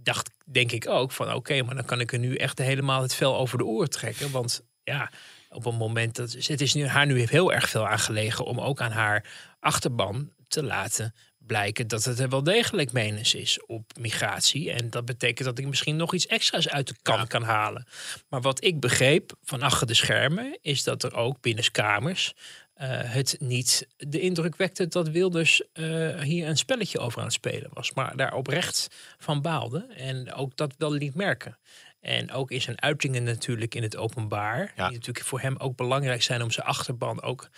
[0.03, 3.15] dacht denk ik ook van oké, maar dan kan ik er nu echt helemaal het
[3.15, 4.31] vel over de oren trekken.
[4.31, 5.11] Want ja,
[5.49, 8.81] op een moment dat het is nu, haar nu heel erg veel aangelegen om ook
[8.81, 9.27] aan haar
[9.61, 11.15] achterban te laten
[11.47, 14.73] blijken dat het er wel degelijk menens is op migratie.
[14.73, 17.87] En dat betekent dat ik misschien nog iets extra's uit de kan kan halen.
[18.29, 22.35] Maar wat ik begreep van achter de schermen is dat er ook binnenskamers
[22.83, 27.35] uh, het niet de indruk wekte dat Wilders uh, hier een spelletje over aan het
[27.35, 27.93] spelen was.
[27.93, 31.59] Maar daar oprecht van baalde en ook dat wel liet merken.
[32.01, 34.73] En ook in zijn uitingen natuurlijk in het openbaar.
[34.75, 37.49] Die natuurlijk voor hem ook belangrijk zijn om zijn achterban ook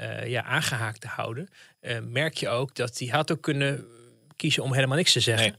[0.00, 1.48] uh, ja, aangehaakt te houden.
[2.02, 3.84] Merk je ook dat hij had ook kunnen
[4.36, 5.56] kiezen om helemaal niks te zeggen.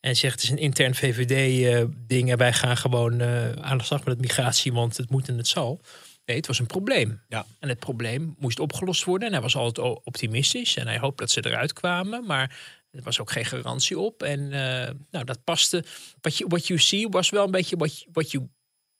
[0.00, 3.22] En zegt het is een intern VVD-ding en wij gaan gewoon
[3.62, 5.80] aan de slag met het migratie, want het moet en het zal.
[6.28, 7.20] Nee, het was een probleem.
[7.28, 7.46] Ja.
[7.58, 9.26] En het probleem moest opgelost worden.
[9.28, 12.26] En hij was altijd optimistisch en hij hoopt dat ze eruit kwamen.
[12.26, 12.58] Maar
[12.90, 14.22] er was ook geen garantie op.
[14.22, 15.84] En uh, nou, dat paste.
[16.20, 18.48] What you, what you see was wel een beetje what, what you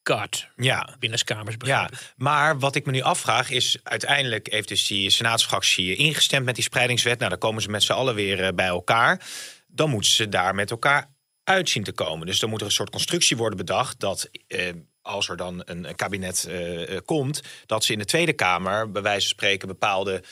[0.03, 0.49] got.
[0.57, 0.97] Ja.
[0.99, 3.79] Binnenskamers Ja, maar wat ik me nu afvraag is...
[3.83, 7.19] uiteindelijk heeft dus die senaatsfractie ingestemd met die spreidingswet.
[7.19, 9.27] Nou, dan komen ze met z'n allen weer eh, bij elkaar.
[9.67, 11.11] Dan moeten ze daar met elkaar
[11.45, 12.27] uit zien te komen.
[12.27, 14.01] Dus dan moet er een soort constructie worden bedacht...
[14.01, 14.73] dat eh,
[15.09, 17.43] als er dan een, kabinet uh, komt...
[17.67, 20.23] dat ze in de Tweede Kamer bij wijze van spreken bepaalde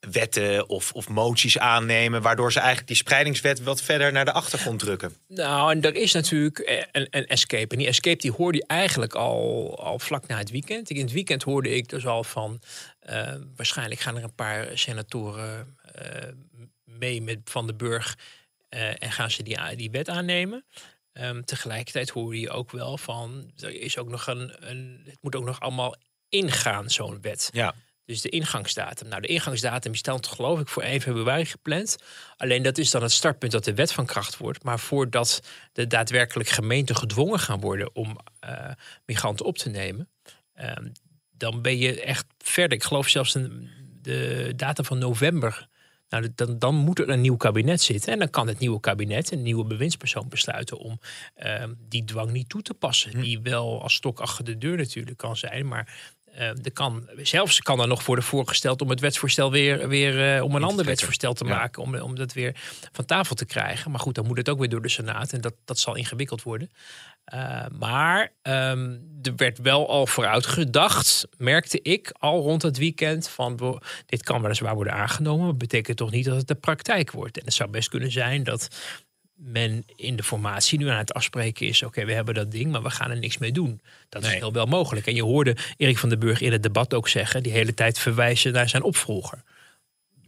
[0.00, 4.78] wetten of, of moties aannemen, waardoor ze eigenlijk die spreidingswet wat verder naar de achtergrond
[4.78, 5.16] drukken.
[5.28, 7.72] Nou, en er is natuurlijk een, een escape.
[7.72, 10.90] En die escape die hoorde je eigenlijk al, al vlak na het weekend.
[10.90, 12.60] In het weekend hoorde ik dus al van,
[13.56, 15.76] waarschijnlijk gaan er een paar senatoren
[16.84, 18.18] mee met Van den Burg
[18.98, 20.64] en gaan ze die, die wet aannemen.
[21.20, 25.36] Um, tegelijkertijd hoor je ook wel van, er is ook nog een, een het moet
[25.36, 25.96] ook nog allemaal
[26.28, 27.48] ingaan, zo'n wet.
[27.52, 27.74] Ja.
[28.04, 29.08] Dus de ingangsdatum.
[29.08, 31.96] Nou, de ingangsdatum is dan geloof ik voor 1 februari gepland.
[32.36, 34.64] Alleen dat is dan het startpunt dat de wet van kracht wordt.
[34.64, 38.70] Maar voordat de daadwerkelijk gemeenten gedwongen gaan worden om uh,
[39.06, 40.08] migranten op te nemen,
[40.60, 40.72] uh,
[41.30, 42.78] dan ben je echt verder.
[42.78, 43.32] Ik geloof zelfs
[44.02, 45.67] de datum van november.
[46.08, 48.12] Nou, dan, dan moet er een nieuw kabinet zitten.
[48.12, 51.00] En dan kan het nieuwe kabinet, een nieuwe bewindspersoon besluiten om
[51.42, 53.10] uh, die dwang niet toe te passen.
[53.10, 53.20] Hm.
[53.20, 55.68] Die wel als stok achter de deur natuurlijk kan zijn.
[55.68, 60.44] Maar uh, kan, zelfs kan er nog worden voorgesteld om het wetsvoorstel weer, weer uh,
[60.44, 61.82] om een ander wetsvoorstel te maken.
[61.82, 62.52] Om, om dat weer
[62.92, 63.90] van tafel te krijgen.
[63.90, 65.32] Maar goed, dan moet het ook weer door de Senaat.
[65.32, 66.70] En dat, dat zal ingewikkeld worden.
[67.34, 73.28] Uh, maar um, er werd wel al vooruit gedacht, merkte ik al rond het weekend.
[73.28, 75.44] Van dit kan weliswaar worden aangenomen.
[75.44, 77.38] Maar betekent toch niet dat het de praktijk wordt.
[77.38, 78.68] En het zou best kunnen zijn dat
[79.34, 82.82] men in de formatie nu aan het afspreken is: oké, we hebben dat ding, maar
[82.82, 83.80] we gaan er niks mee doen.
[84.08, 85.06] Dat is heel wel mogelijk.
[85.06, 87.98] En je hoorde Erik van den Burg in het debat ook zeggen, die hele tijd
[87.98, 89.42] verwijzen naar zijn opvolger.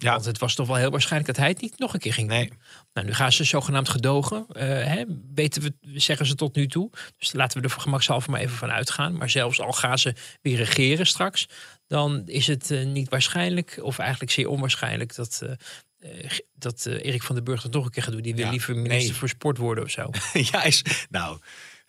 [0.02, 0.12] Ja.
[0.12, 2.28] Want het was toch wel heel waarschijnlijk dat hij het niet nog een keer ging
[2.28, 2.48] nee.
[2.48, 2.58] doen.
[2.92, 4.46] Nou, nu gaan ze zogenaamd gedogen.
[4.52, 6.90] Uh, hè, weten we, zeggen ze tot nu toe.
[7.18, 9.16] Dus laten we er voor gemakshalve maar even van uitgaan.
[9.16, 11.48] Maar zelfs al gaan ze weer regeren straks,
[11.86, 15.50] dan is het uh, niet waarschijnlijk, of eigenlijk zeer onwaarschijnlijk, dat, uh,
[16.00, 18.22] uh, dat Erik van den Burg dat nog een keer gaat doen.
[18.22, 19.18] Die wil ja, liever minister nee.
[19.18, 20.10] voor sport worden of zo.
[20.52, 21.38] ja, is, nou,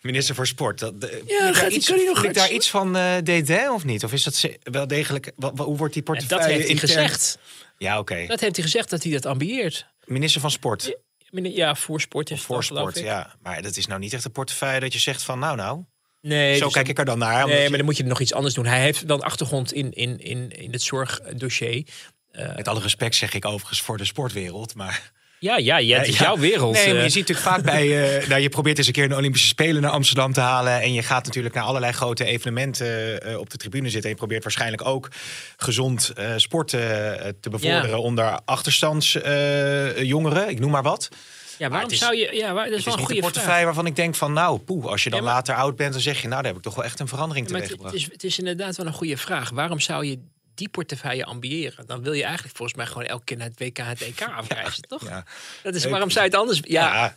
[0.00, 0.78] minister voor sport.
[0.78, 0.94] Dat,
[1.26, 4.04] ja, gaat, iets, kan hij nog daar iets van uh, deed, hè, of niet?
[4.04, 5.32] Of is dat wel degelijk?
[5.36, 6.44] Wat, hoe wordt die portefeuille?
[6.44, 7.08] En dat heeft hij intern...
[7.08, 7.38] gezegd.
[7.82, 8.12] Ja, oké.
[8.12, 8.26] Okay.
[8.26, 9.86] Dat heeft hij gezegd dat hij dat ambieert.
[10.04, 10.96] Minister van sport.
[11.30, 13.34] Ja, ja voor sport is voor sport, ja.
[13.42, 15.84] Maar dat is nou niet echt een portefeuille dat je zegt van, nou, nou.
[16.20, 17.46] Nee, zo dus kijk ik er dan naar.
[17.46, 17.68] Nee, je...
[17.68, 18.66] maar dan moet je nog iets anders doen.
[18.66, 21.88] Hij heeft wel een achtergrond in, in, in, in het zorgdossier.
[22.32, 25.12] Uh, Met alle respect zeg ik overigens voor de sportwereld, maar...
[25.42, 26.74] Ja, ja, ja het is jouw wereld.
[26.74, 28.20] Nee, maar je ziet natuurlijk vaak bij...
[28.20, 30.80] Uh, nou, je probeert eens een keer een Olympische Spelen naar Amsterdam te halen...
[30.80, 34.02] en je gaat natuurlijk naar allerlei grote evenementen uh, op de tribune zitten...
[34.02, 35.08] en je probeert waarschijnlijk ook
[35.56, 37.88] gezond uh, sport te bevorderen...
[37.88, 37.98] Ja.
[37.98, 41.08] onder achterstandsjongeren, ik noem maar wat.
[41.58, 42.30] Ja, waarom is, zou je...
[42.32, 44.32] Ja, waar, dat is het wel is een een portefeuille waarvan ik denk van...
[44.32, 46.28] nou, poeh, als je dan ja, maar, later oud bent, dan zeg je...
[46.28, 48.76] nou, daar heb ik toch wel echt een verandering ja, het, is, het is inderdaad
[48.76, 49.50] wel een goede vraag.
[49.50, 50.18] Waarom zou je
[50.54, 53.78] die portefeuille ambiëren, dan wil je eigenlijk volgens mij gewoon elke keer naar het WK
[53.78, 55.08] en het EK afreizen, ja, toch?
[55.08, 55.24] Ja.
[55.62, 56.60] Dat is waarom zou je het anders?
[56.62, 57.14] Ja, ja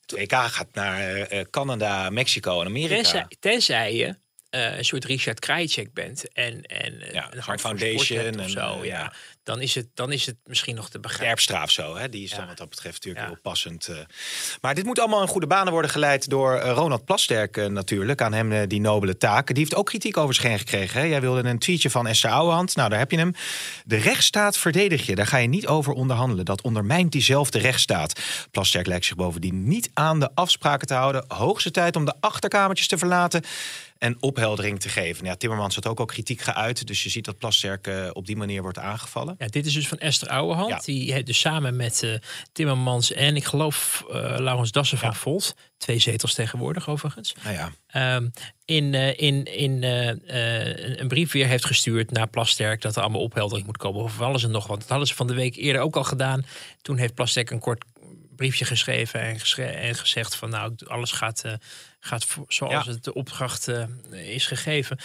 [0.00, 2.94] het EK gaat naar uh, Canada, Mexico en Amerika.
[2.94, 4.16] Tenzij, tenzij je
[4.50, 9.12] uh, een soort Richard Krajicek bent en, en ja, een Hart Foundation en zo, ja.
[9.44, 11.28] Dan is, het, dan is het misschien nog te begrijpen.
[11.28, 12.08] Erpstraaf zo, hè?
[12.08, 13.88] die is dan wat dat betreft natuurlijk heel passend.
[13.88, 13.96] Uh.
[14.60, 18.22] Maar dit moet allemaal in goede banen worden geleid door Ronald Plasterk natuurlijk.
[18.22, 19.54] Aan hem die nobele taken.
[19.54, 21.00] Die heeft ook kritiek over zich heen gekregen.
[21.00, 21.06] Hè?
[21.06, 22.76] Jij wilde een tweetje van Esther Ouwehand.
[22.76, 23.34] Nou, daar heb je hem.
[23.84, 25.14] De rechtsstaat verdedig je.
[25.14, 26.44] Daar ga je niet over onderhandelen.
[26.44, 28.20] Dat ondermijnt diezelfde rechtsstaat.
[28.50, 31.24] Plasterk lijkt zich bovendien niet aan de afspraken te houden.
[31.28, 33.42] Hoogste tijd om de achterkamertjes te verlaten
[33.98, 35.16] en opheldering te geven.
[35.16, 36.86] Nou ja, Timmermans had ook al kritiek geuit.
[36.86, 39.33] Dus je ziet dat Plasterk op die manier wordt aangevallen.
[39.38, 40.70] Ja, dit is dus van Esther Ouwehand.
[40.70, 40.80] Ja.
[40.84, 42.14] Die heeft dus samen met uh,
[42.52, 45.14] Timmermans en ik geloof uh, Laurens Dassen van ja.
[45.14, 45.54] Volt.
[45.76, 47.34] Twee zetels tegenwoordig overigens.
[47.42, 48.16] Nou ja.
[48.16, 48.30] Um,
[48.64, 49.82] in, in, in
[50.98, 54.02] een brief weer heeft gestuurd naar Plasterk dat er allemaal opheldering moet komen.
[54.02, 54.80] Of alles en nog wat.
[54.80, 56.46] Dat hadden ze van de week eerder ook al gedaan.
[56.82, 57.84] Toen heeft Plasterk een kort
[58.36, 61.44] briefje geschreven en, geschre en gezegd van nou alles gaat,
[62.00, 63.70] gaat zoals het de opdracht
[64.10, 64.98] is gegeven.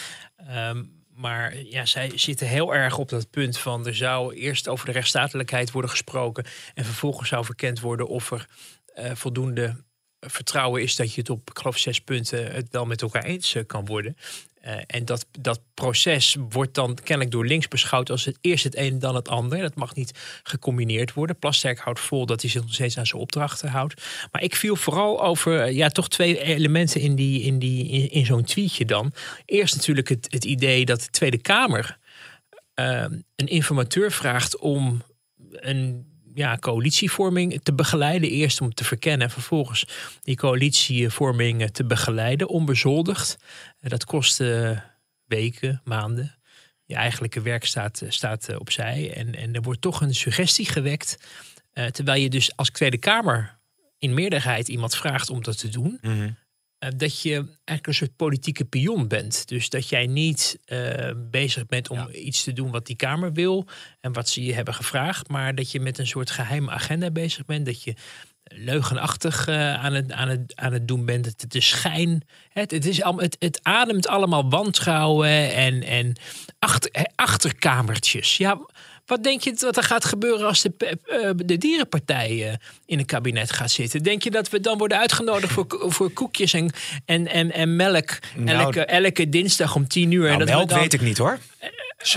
[0.49, 4.86] Um, maar ja, zij zitten heel erg op dat punt van er zou eerst over
[4.86, 8.47] de rechtsstatelijkheid worden gesproken en vervolgens zou verkend worden of er
[8.95, 9.84] uh, voldoende
[10.19, 13.55] vertrouwen is dat je het op, ik geloof, zes punten het wel met elkaar eens
[13.67, 14.17] kan worden.
[14.65, 18.77] Uh, en dat, dat proces wordt dan kennelijk door links beschouwd als het eerst het
[18.77, 19.59] een dan het ander.
[19.59, 21.39] Dat mag niet gecombineerd worden.
[21.39, 24.01] Plasterk houdt vol dat hij zich nog steeds aan zijn opdrachten houdt.
[24.31, 28.43] Maar ik viel vooral over ja, toch twee elementen in, die, in, die, in, zo'n
[28.43, 29.13] tweetje dan.
[29.45, 31.97] Eerst natuurlijk het, het idee dat de Tweede Kamer
[32.75, 35.01] uh, een informateur vraagt om
[35.51, 36.08] een
[36.39, 38.30] ja, coalitievorming te begeleiden.
[38.30, 39.86] Eerst om te verkennen en vervolgens
[40.21, 43.38] die coalitievorming te begeleiden, onbezoldigd.
[43.80, 44.82] Dat kostte
[45.25, 46.36] weken, maanden.
[46.86, 49.13] Je eigenlijke werk staat, staat opzij.
[49.13, 51.17] En, en er wordt toch een suggestie gewekt.
[51.91, 53.60] Terwijl je dus als Tweede Kamer
[53.97, 55.97] in meerderheid iemand vraagt om dat te doen.
[56.02, 56.38] Mm.
[56.79, 59.47] Uh, dat je eigenlijk een soort politieke pion bent.
[59.47, 62.09] Dus dat jij niet uh, bezig bent om ja.
[62.11, 63.67] iets te doen wat die Kamer wil
[63.99, 67.45] en wat ze je hebben gevraagd, maar dat je met een soort geheime agenda bezig
[67.45, 67.65] bent.
[67.65, 67.95] Dat je
[68.43, 71.25] leugenachtig uh, aan, het, aan, het, aan het doen bent.
[71.25, 72.23] Het, is schijn.
[72.49, 76.15] Het, het, is, het, het ademt allemaal wantrouwen en, en
[76.59, 78.37] achter, achterkamertjes.
[78.37, 78.59] Ja,
[79.09, 82.53] wat denk je dat er gaat gebeuren als de, uh, de dierenpartij uh,
[82.85, 84.03] in het kabinet gaat zitten?
[84.03, 86.71] Denk je dat we dan worden uitgenodigd voor, voor koekjes en,
[87.05, 90.21] en, en, en melk nou, elke, elke dinsdag om tien uur?
[90.21, 91.37] Nou, en dat melk dan, weet ik niet hoor.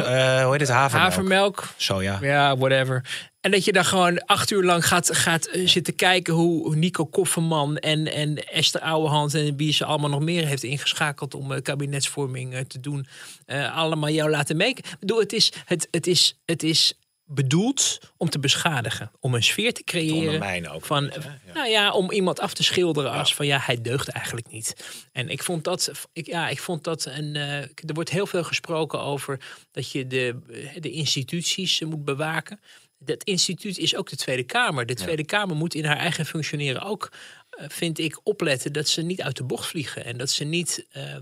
[0.01, 0.69] Uh, hoe heet het?
[0.69, 1.09] Havermelk.
[1.09, 1.69] Havermelk.
[1.77, 2.19] Soja.
[2.21, 3.03] Ja, whatever.
[3.43, 7.77] En dat je dan gewoon acht uur lang gaat, gaat zitten kijken hoe Nico Kofferman
[7.77, 12.55] en, en Esther Ouwehand en wie ze allemaal nog meer heeft ingeschakeld om uh, kabinetsvorming
[12.55, 13.07] uh, te doen.
[13.47, 14.85] Uh, allemaal jou laten meeken.
[14.85, 19.11] Ik bedoel, het is, het, het, is, het is bedoeld om te beschadigen.
[19.21, 20.71] Om een sfeer te creëren.
[20.71, 21.53] Ook van, ja.
[21.55, 23.35] Nou ja, om iemand af te schilderen als ja.
[23.35, 24.95] van ja, hij deugt eigenlijk niet.
[25.13, 27.35] En ik vond dat, ik, ja, ik vond dat een.
[27.35, 30.37] Uh, er wordt heel veel gesproken over dat je de,
[30.81, 32.61] de instituties moet bewaken.
[33.05, 34.87] Dat instituut is ook de Tweede Kamer.
[34.87, 35.39] De Tweede ja.
[35.39, 37.11] Kamer moet in haar eigen functioneren ook
[37.59, 40.05] vind ik, opletten dat ze niet uit de bocht vliegen.
[40.05, 41.17] En dat ze niet uh,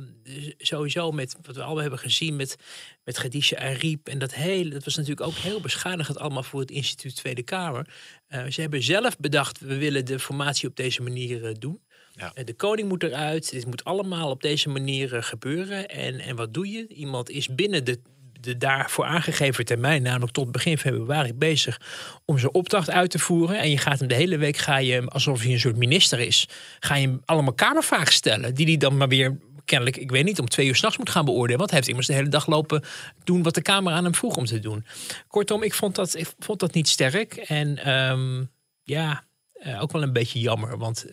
[0.59, 2.57] sowieso met wat we allemaal hebben gezien met,
[3.05, 4.09] met Khadija Ariep.
[4.09, 7.89] En dat hele, dat was natuurlijk ook heel beschadigend allemaal voor het instituut Tweede Kamer.
[8.29, 11.81] Uh, ze hebben zelf bedacht, we willen de formatie op deze manier uh, doen.
[12.13, 12.33] Ja.
[12.45, 13.51] De koning moet eruit.
[13.51, 15.89] Dit moet allemaal op deze manier gebeuren.
[15.89, 16.87] En, en wat doe je?
[16.89, 18.01] Iemand is binnen de
[18.41, 21.81] de daarvoor aangegeven termijn, namelijk tot begin februari, bezig
[22.25, 23.59] om zijn opdracht uit te voeren.
[23.59, 26.19] En je gaat hem de hele week, ga je hem, alsof hij een soort minister
[26.19, 26.49] is,
[26.81, 28.55] ga je hem allemaal kamervragen stellen.
[28.55, 31.25] Die hij dan maar weer kennelijk, ik weet niet, om twee uur s'nachts moet gaan
[31.25, 31.59] beoordelen.
[31.59, 32.85] Want hij heeft immers de hele dag lopen
[33.25, 34.87] doen wat de Kamer aan hem vroeg om te doen.
[35.29, 37.37] Kortom, ik vond dat, ik vond dat niet sterk.
[37.37, 38.51] En um,
[38.83, 39.25] ja,
[39.63, 40.79] uh, ook wel een beetje jammer.
[40.79, 41.07] Want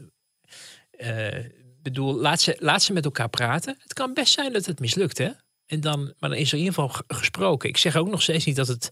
[0.99, 1.27] uh,
[1.81, 3.75] bedoel, laat ze, laat ze met elkaar praten.
[3.79, 5.29] Het kan best zijn dat het mislukt, hè?
[5.67, 7.69] En dan, maar dan is er in ieder geval gesproken.
[7.69, 8.89] Ik zeg ook nog steeds niet dat het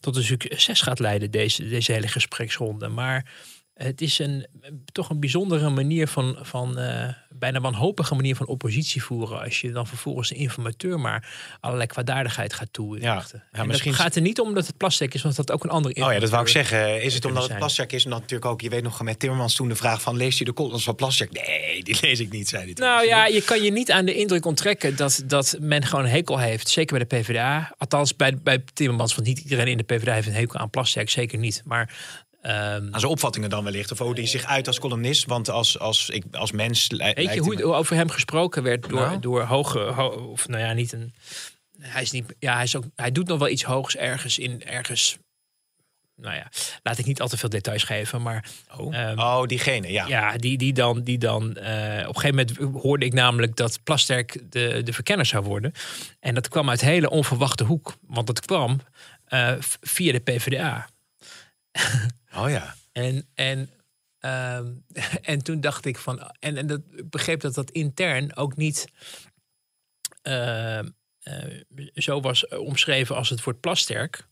[0.00, 2.88] tot een succes gaat leiden, deze, deze hele gespreksronde.
[2.88, 3.32] Maar
[3.78, 4.46] het is een,
[4.92, 9.40] toch een bijzondere manier van, van uh, bijna wanhopige manier van oppositie voeren.
[9.40, 11.28] Als je dan vervolgens de informateur maar
[11.60, 13.44] allerlei kwaadaardigheid gaat toelichten.
[13.52, 15.70] Ja, ja, misschien gaat er niet om dat het plastic is, want dat ook een
[15.70, 16.04] andere.
[16.04, 17.02] Oh ja, dat wou ik zeggen.
[17.02, 18.04] Is het omdat het plastic is?
[18.04, 20.44] En dan natuurlijk ook, je weet nog met Timmermans toen de vraag van leest u
[20.44, 21.32] de columns van plastic?
[21.32, 22.72] Nee, die lees ik niet, zei hij.
[22.72, 26.10] Nou ja, je kan je niet aan de indruk onttrekken dat, dat men gewoon een
[26.10, 26.68] hekel heeft.
[26.68, 27.74] Zeker bij de PvdA.
[27.78, 31.10] Althans, bij, bij Timmermans, want niet iedereen in de PvdA heeft een hekel aan plastic.
[31.10, 31.62] Zeker niet.
[31.64, 31.90] Maar
[32.48, 33.92] Um, aan zijn opvattingen dan wellicht.
[33.92, 35.26] Of hoe hij zich uit als columnist.
[35.26, 36.86] Want als, als, ik, als mens.
[36.86, 39.20] Weet je hoe het over hem gesproken werd door, nou?
[39.20, 39.78] door hoge.
[39.78, 41.14] Ho, of nou ja, niet een.
[41.78, 44.64] Hij, is niet, ja, hij, is ook, hij doet nog wel iets hoogs ergens in.
[44.64, 45.18] Ergens,
[46.16, 46.50] nou ja,
[46.82, 48.22] laat ik niet al te veel details geven.
[48.22, 48.44] Maar,
[48.76, 50.06] oh, um, oh diegene, ja.
[50.06, 51.02] Ja, die, die dan.
[51.02, 51.48] Die dan uh,
[52.08, 55.72] op een gegeven moment hoorde ik namelijk dat Plasterk de, de verkenner zou worden.
[56.20, 57.96] En dat kwam uit hele onverwachte hoek.
[58.06, 58.80] Want het kwam
[59.28, 60.88] uh, via de PvdA.
[62.34, 62.74] Oh ja.
[62.92, 63.70] En, en,
[64.20, 64.84] um,
[65.32, 66.32] en toen dacht ik van.
[66.38, 68.86] En, en dat, ik begreep dat dat intern ook niet
[70.22, 70.78] uh,
[71.22, 74.26] uh, zo was omschreven als het woord plasterk.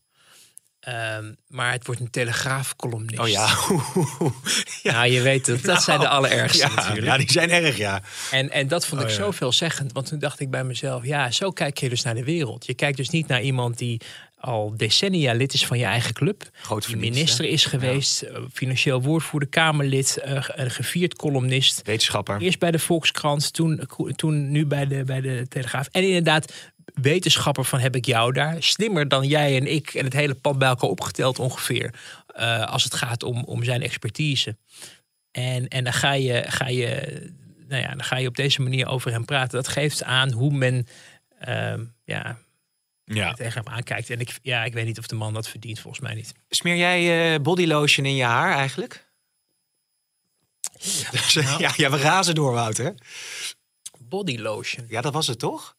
[0.79, 3.19] Ehm, maar het wordt een telegraafcolumnist.
[3.19, 3.55] Oh ja.
[4.91, 5.03] ja.
[5.03, 5.63] je weet het.
[5.63, 7.05] Dat zijn de Nou, allerergste ja, natuurlijk.
[7.05, 8.01] ja, die zijn erg, ja.
[8.31, 9.19] En, en dat vond ik Oh, ja.
[9.19, 9.93] zo veelzeggend.
[9.93, 12.65] Want toen dacht ik bij mezelf, ja, zo kijk je dus naar de wereld.
[12.65, 14.01] Je kijkt dus niet naar iemand die
[14.39, 16.49] al decennia lid is van je eigen club.
[16.51, 21.81] Groot minister is geweest, eh, financieel woordvoerder, Kamerlid, eh, een gevierd columnist.
[21.83, 22.41] Wetenschapper.
[22.41, 25.87] Eerst bij de Volkskrant, toen, toen nu bij de, bij de Telegraaf.
[25.91, 26.53] En inderdaad,
[26.93, 28.55] wetenschapper van heb ik jou daar.
[28.63, 31.93] Slimmer dan jij en ik en het hele pad bij elkaar opgeteld ongeveer.
[32.27, 34.57] eh, als het gaat om, om zijn expertise.
[35.31, 37.21] En, en dan, ga je, ga, je,
[37.67, 39.57] nou ja, dan ga je op deze manier over hem praten.
[39.57, 40.87] Dat geeft aan hoe men
[41.39, 42.37] ehm, ja,
[43.15, 43.33] Ja.
[43.33, 44.09] tegen hem aankijkt.
[44.09, 46.33] En ik, ja, ik weet niet of de man dat verdient, volgens mij niet.
[46.49, 49.05] Smeer jij eh body lotion in je haar eigenlijk?
[50.79, 52.95] Ja, ja, ja, we razen door, Wouter.
[53.99, 54.85] Body lotion.
[54.89, 55.76] Ja, dat was het toch?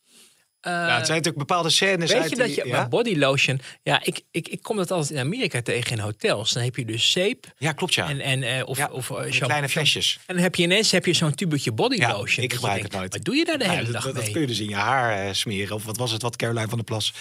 [0.61, 2.89] Eh, ja, het zijn natuurlijk bepaalde scènes Weet je dat die- je, ja?
[2.89, 6.53] body lotion, ja, ik, ik, ik kom dat altijd in Amerika tegen in hotels.
[6.53, 8.09] Dan heb je dus zeep Ja, klopt ja.
[8.09, 10.19] en, en eh, of, Ja, of eh, kleine flesjes.
[10.27, 12.45] En dan heb je ineens heb je zo'n tubetje body Ja, lotion.
[12.45, 13.13] ik Dat gebruik het nooit.
[13.15, 14.33] Wat doe je daar de Ja, hele dat, dag dat, dat mee?
[14.33, 15.75] kun je dus in je haar eh, smeren.
[15.75, 17.13] Of wat was het wat Caroline van der Plas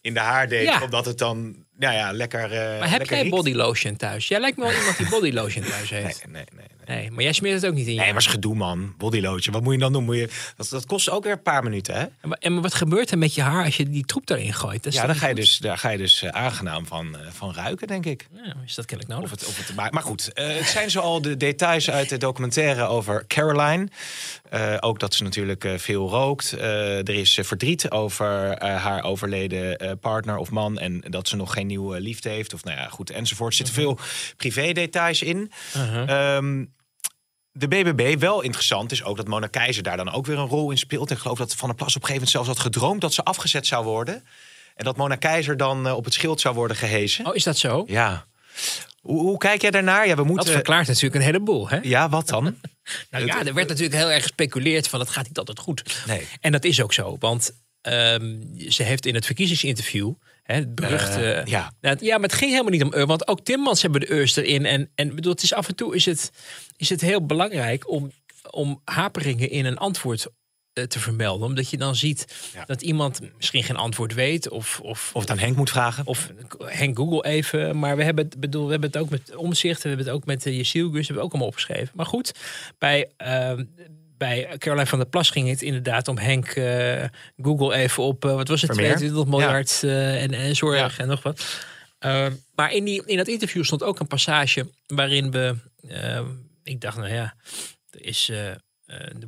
[0.00, 0.64] in de haar deed?
[0.66, 0.82] Ja.
[0.82, 3.34] Omdat het dan nou ja, lekker eh maar heb lekker jij riekt.
[3.34, 4.28] body lotion thuis?
[4.28, 6.22] Jij lijkt me wel iemand die body lotion thuis heeft.
[6.26, 6.44] nee, nee.
[6.56, 6.66] nee.
[6.78, 6.79] Nee,
[7.10, 8.94] maar jij smeert het ook niet in Nee, maar is gedoe, man.
[8.98, 9.54] Body lotion.
[9.54, 10.04] Wat moet je dan doen?
[10.04, 12.00] Moet je, dat, dat kost ook weer een paar minuten, hè?
[12.00, 14.82] En, maar- en wat gebeurt er met je haar als je die troep daarin gooit?
[14.82, 17.54] Dat Ja, toch daar ga je dus, daar ga je dus aangenaam van, eh, van
[17.54, 18.26] ruiken, denk ik.
[18.44, 19.32] Ja, is dat kennelijk nodig?
[19.32, 22.16] Of het, of het, maar, maar goed, eh, het zijn zoal de details uit de
[22.16, 23.88] documentaire over Caroline.
[24.50, 26.52] Eh, ook dat ze natuurlijk veel rookt.
[26.52, 30.78] Er is verdriet over haar overleden partner of man.
[30.78, 32.54] En dat ze nog geen nieuwe liefde heeft.
[32.54, 33.50] Of nou ja, goed, enzovoort.
[33.50, 33.98] Er zitten veel
[34.36, 35.52] privé details in.
[36.06, 36.64] Ehm,
[37.60, 40.70] de BBB, wel interessant, is ook dat Mona Keizer daar dan ook weer een rol
[40.70, 41.08] in speelt.
[41.10, 43.14] En ik geloof dat Van der Plas op een gegeven moment zelfs had gedroomd dat
[43.14, 44.24] ze afgezet zou worden.
[44.74, 47.26] En dat Mona Keizer dan eh, op het schild zou worden gehezen.
[47.26, 47.84] Oh, is dat zo?
[47.86, 48.26] Ja.
[49.00, 50.04] Hoe, hoe kijk jij daarnaar?
[50.04, 50.52] Ja, we Dat moeten.
[50.52, 51.68] verklaart natuurlijk een heleboel.
[51.68, 51.78] Hè?
[51.82, 52.44] Ja, wat dan?
[53.10, 56.02] Nou ja, er werd natuurlijk heel erg gespeculeerd van het gaat niet altijd goed.
[56.06, 56.26] Nee.
[56.40, 58.36] En dat is ook zo, want ehm,
[58.68, 60.12] ze heeft in het verkiezingsinterview,
[60.50, 61.32] hè, het beruchte...
[61.32, 61.72] Eh, ja.
[61.80, 64.36] Nou, ja, maar het ging helemaal niet om Ur, want ook Timmans hebben de Urs
[64.36, 64.66] erin.
[64.66, 66.30] En, en bedoel, het is af en toe is het,
[66.76, 68.12] is het heel belangrijk om,
[68.50, 70.26] om haperingen in een antwoord
[70.72, 71.46] eh, te vermelden.
[71.46, 72.64] Omdat je dan ziet Ja.
[72.64, 74.80] dat iemand misschien geen antwoord weet of...
[74.82, 76.06] Of, Of het aan Henk moet vragen.
[76.06, 76.30] of
[76.64, 77.78] Henk Google even.
[77.78, 79.82] Maar we hebben het, bedoel, we hebben het ook met omzicht.
[79.82, 80.96] We hebben het ook met uh, Jesiel Gus.
[81.06, 81.90] hebben we ook allemaal opgeschreven.
[81.94, 82.32] Maar goed,
[82.78, 83.64] bij, ehm,
[84.20, 87.04] bij Caroline van der Plas ging het inderdaad om Henk eh,
[87.42, 88.24] Google even op.
[88.24, 88.70] eh, wat was het?
[88.70, 88.96] Vermeer.
[88.96, 91.64] 22 miljard eh, en, en zorg en nog wat.
[91.98, 95.56] Ehm, maar in, die, in dat interview stond ook een passage waarin we.
[95.88, 96.26] ehm,
[96.62, 97.34] ik dacht, nou ja,
[97.90, 98.28] er is.
[98.28, 98.60] er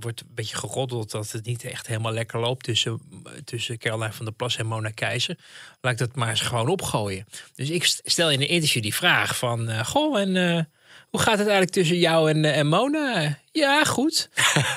[0.01, 3.01] wordt een beetje geroddeld dat het niet echt helemaal lekker loopt tussen,
[3.45, 5.37] tussen Caroline van der Plas en Mona Keizer.
[5.81, 7.27] Laat ik dat maar eens gewoon opgooien.
[7.55, 9.85] Dus ik st- stel in een interview die vraag van...
[9.85, 10.69] goh, en
[11.13, 13.39] hoe gaat het eigenlijk tussen jou en, eh, en Mona?
[13.51, 14.29] Ja, goed.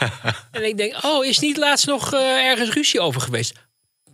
[0.52, 3.54] en ik denk, oh, is niet laatst nog eh, ergens ruzie over geweest?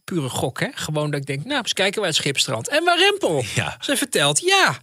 [0.04, 0.68] Pure gok, hè?
[0.74, 2.68] Gewoon dat ik denk, nou, eens kijken waar het schipstrand.
[2.68, 3.44] En waar Rempel?
[3.56, 3.78] Ja.
[3.80, 4.78] Ze vertelt, ja.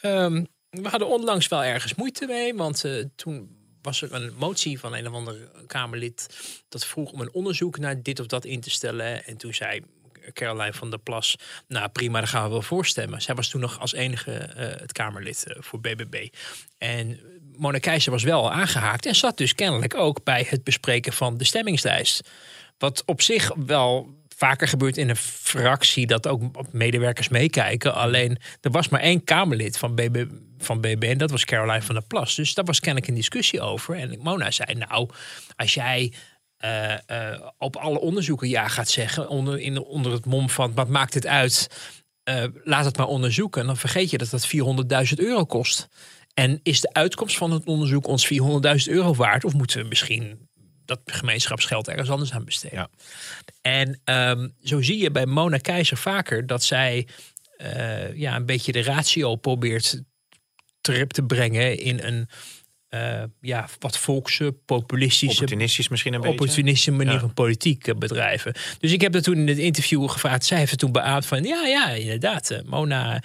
[0.00, 4.78] ehm, we hadden onlangs wel ergens moeite mee, want eh, toen was er een motie
[4.78, 6.26] van een of ander Kamerlid
[6.68, 9.24] dat vroeg om een onderzoek naar dit of dat in te stellen.
[9.24, 9.82] En toen zei
[10.32, 11.36] Caroline van der Plas,
[11.68, 13.22] nou prima, daar gaan we wel voor stemmen.
[13.22, 16.28] Zij was toen nog als enige eh, het Kamerlid eh, voor BBB.
[16.78, 17.20] En
[17.56, 21.44] Mona Keizer was wel aangehaakt en zat dus kennelijk ook bij het bespreken van de
[21.44, 22.30] stemmingslijst.
[22.78, 27.94] Wat op zich wel vaker gebeurt in een fractie dat ook medewerkers meekijken.
[27.94, 30.24] Alleen er was maar één Kamerlid van BB,
[30.58, 32.34] van BB en dat was Caroline van der Plas.
[32.34, 33.96] Dus daar was kennelijk een discussie over.
[33.96, 35.08] En Mona zei, nou,
[35.56, 36.12] als jij
[36.62, 40.88] eh, eh, op alle onderzoeken ja gaat zeggen, onder, in, onder het mom van wat
[40.88, 41.66] maakt het uit,
[42.22, 43.66] eh, laat het maar onderzoeken.
[43.66, 45.88] Dan vergeet je dat dat 400.000 euro kost.
[46.34, 49.44] En is de uitkomst van het onderzoek ons 400.000 euro waard?
[49.44, 50.48] Of moeten we misschien
[50.84, 52.78] dat gemeenschapsgeld ergens anders aan besteden?
[52.78, 52.88] Ja.
[53.60, 57.08] En ehm, zo zie je bij Mona Keizer vaker dat zij
[58.14, 60.02] ja, een beetje de ratio probeert
[60.80, 62.28] terug te brengen in een
[62.92, 66.34] eh, ja, wat volkse, populistische, Opportunistisch misschien een beetje.
[66.40, 67.18] opportunistische manier Ja.
[67.20, 68.54] van politiek eh, bedrijven.
[68.78, 70.44] Dus ik heb dat toen in het interview gevraagd.
[70.44, 72.50] Zij heeft het toen beaamd van ja, ja, inderdaad.
[72.50, 73.22] eh, Mona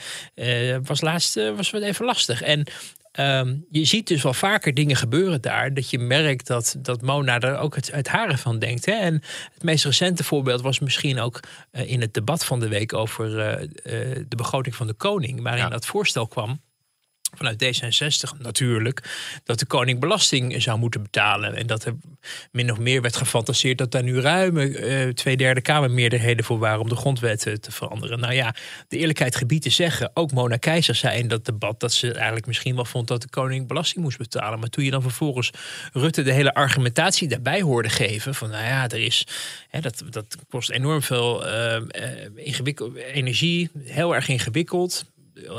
[0.83, 2.41] was laatst was wat even lastig.
[2.41, 2.63] En
[3.11, 5.73] ehm, je ziet dus wel vaker dingen gebeuren daar.
[5.73, 8.85] Dat je merkt dat, dat Mona er ook het, het haren van denkt.
[8.85, 8.91] Hè?
[8.93, 9.13] En
[9.53, 11.39] het meest recente voorbeeld was misschien ook
[11.71, 13.29] in het debat van de week over
[14.27, 15.41] de begroting van de koning.
[15.41, 15.69] Waarin Ja.
[15.69, 16.61] dat voorstel kwam
[17.37, 19.03] vanuit D66 natuurlijk,
[19.43, 21.55] dat de koning belasting zou moeten betalen.
[21.55, 21.95] En dat er
[22.51, 26.79] min of meer werd gefantaseerd dat daar nu ruime uh, twee derde kamermeerderheden voor waren
[26.79, 28.19] om de grondwet te veranderen.
[28.19, 28.55] Nou ja,
[28.87, 32.45] de eerlijkheid gebied te zeggen, ook Mona Keizer zei in dat debat dat ze eigenlijk
[32.45, 34.59] misschien wel vond dat de koning belasting moest betalen.
[34.59, 35.51] Maar toen je dan vervolgens
[35.93, 39.27] Rutte de hele argumentatie daarbij hoorde geven van nou ja, er is,
[39.69, 41.81] hè, dat, dat kost enorm veel uh,
[42.35, 45.05] ingewikkeld energie, heel erg ingewikkeld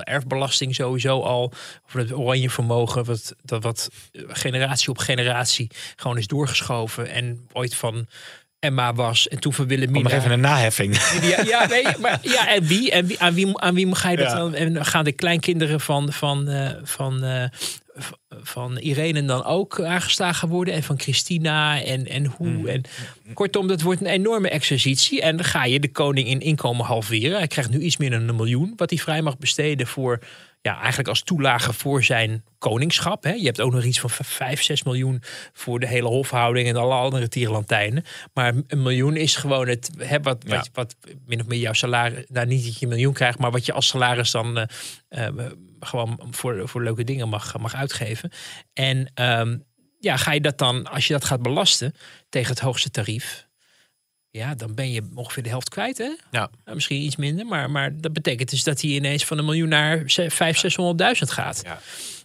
[0.03, 1.53] erfbelasting sowieso al.
[1.87, 7.09] Voor het oranje vermogen, wat, dat wat generatie op generatie gewoon is doorgeschoven.
[7.09, 8.07] En ooit van
[8.61, 9.29] Emma was.
[9.29, 10.01] En toen van Willemina.
[10.01, 10.97] maar even een naheffing.
[11.23, 12.91] Ja, ja, nee, maar, ja en wie?
[12.91, 14.55] En wie, aan, wie, aan wie ga je dat dan?
[14.55, 17.45] En gaan de kleinkinderen van, van, uh, van, uh,
[18.43, 20.75] van Irene dan ook aangeslagen worden?
[20.75, 22.49] En van Christina en, en hoe?
[22.49, 22.67] Hmm.
[22.67, 22.83] En,
[23.35, 25.23] kortom, dat wordt een enorme exercitie.
[25.23, 27.39] En dan ga je de koning in inkomen halveren.
[27.39, 28.73] Hij krijgt nu iets meer dan een miljoen.
[28.77, 30.19] Wat hij vrij mag besteden voor
[30.61, 33.25] ja, eigenlijk als toelage voor zijn koningschap.
[33.25, 33.33] Hè.
[33.33, 36.95] Je hebt ook nog iets van 5, 6 miljoen voor de hele hofhouding en alle
[36.95, 38.05] andere tierlantijnen.
[38.33, 40.97] Maar een miljoen is gewoon het, hè, wat, wat, wat,
[41.27, 43.73] min of meer jouw salaris, nou niet dat je een miljoen krijgt, maar wat je
[43.73, 44.65] als salaris dan uh,
[45.11, 45.47] uh,
[45.81, 48.31] gewoon voor, voor leuke dingen mag, mag uitgeven.
[48.73, 49.65] En um,
[49.99, 51.95] ja, ga je dat dan, als je dat gaat belasten
[52.29, 53.48] tegen het hoogste tarief,
[54.39, 56.17] ja, dan ben je ongeveer de helft kwijt, hè?
[56.31, 56.51] Ja.
[56.65, 59.69] Nou, misschien iets minder, maar, maar dat betekent dus dat hij ineens van een miljoen
[59.69, 60.29] naar 500.000, 600.000
[61.19, 61.61] gaat.
[61.65, 61.79] Ja,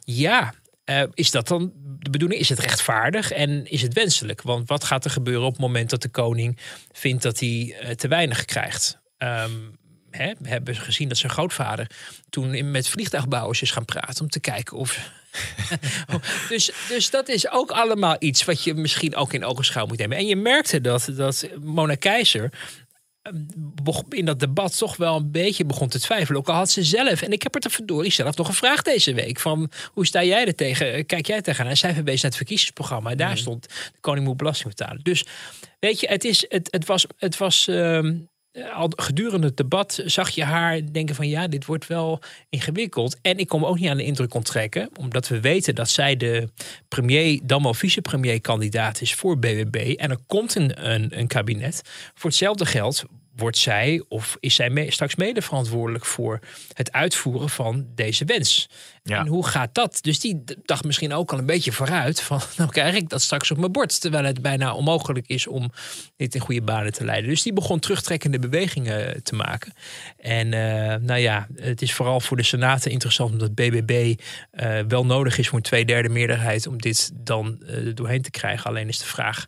[0.04, 0.54] ja
[0.86, 2.42] uh, is dat dan de bedoeling?
[2.42, 4.42] Is het rechtvaardig en is het wenselijk?
[4.42, 6.58] Want wat gaat er gebeuren op het moment dat de koning
[6.92, 9.02] vindt dat hij uh, te weinig krijgt?
[9.18, 9.78] Um,
[10.10, 11.90] hè, we hebben gezien dat zijn grootvader
[12.30, 15.12] toen met vliegtuigbouwers is gaan praten om te kijken of.
[16.50, 20.18] dus, dus dat is ook allemaal iets wat je misschien ook in ogenschouw moet nemen.
[20.18, 22.52] En je merkte dat, dat Mona Keizer
[23.22, 26.40] ehm, in dat debat toch wel een beetje begon te twijfelen.
[26.40, 29.14] Ook al had ze zelf, en ik heb het er verdorie zelf nog gevraagd deze
[29.14, 31.06] week: van hoe sta jij er tegen?
[31.06, 31.70] Kijk jij tegenaan?
[31.70, 33.10] En zij verwees naar het verkiezingsprogramma.
[33.10, 33.38] En daar mhm.
[33.38, 35.04] stond: de koning moet belasting betalen.
[35.04, 35.26] Dus
[35.80, 37.06] weet je, het, is, het, het was.
[37.18, 38.12] Het was ehm, eh,
[38.74, 43.18] al gedurende het debat zag je haar denken van ja, dit wordt wel ingewikkeld.
[43.22, 46.50] En ik kom ook niet aan de indruk onttrekken, omdat we weten dat zij de
[46.88, 49.94] premier, dan wel vicepremier kandidaat is voor BBB.
[49.98, 51.82] En er komt een, een, een kabinet.
[52.14, 56.40] Voor hetzelfde geld wordt zij of is zij straks mede verantwoordelijk voor
[56.74, 58.70] het uitvoeren van deze wens?
[59.04, 60.00] En hoe gaat dat?
[60.02, 63.52] Dus die dacht misschien ook al een beetje vooruit van nou krijg ik dat straks
[63.52, 65.72] op mijn bord, terwijl het bijna onmogelijk is om
[66.16, 67.30] dit in goede banen te leiden.
[67.30, 69.74] Dus die begon terugtrekkende bewegingen te maken.
[70.18, 74.86] En uh, nou ja, het is vooral voor de Senaten interessant omdat BBB uh, eh,
[74.88, 78.70] wel nodig is voor een tweederde meerderheid om dit dan uh, doorheen te krijgen.
[78.70, 79.46] Alleen is de vraag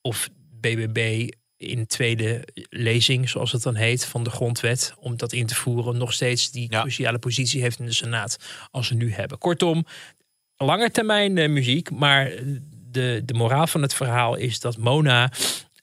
[0.00, 0.28] of
[0.60, 1.28] BBB
[1.60, 5.98] in tweede lezing, zoals het dan heet, van de grondwet, om dat in te voeren,
[5.98, 8.38] nog steeds die cruciale positie heeft in de Senaat
[8.70, 9.38] als ze nu hebben.
[9.38, 9.86] Kortom,
[10.56, 12.32] lange termijn uh, muziek, maar
[12.90, 15.32] de, de moraal van het verhaal is dat Mona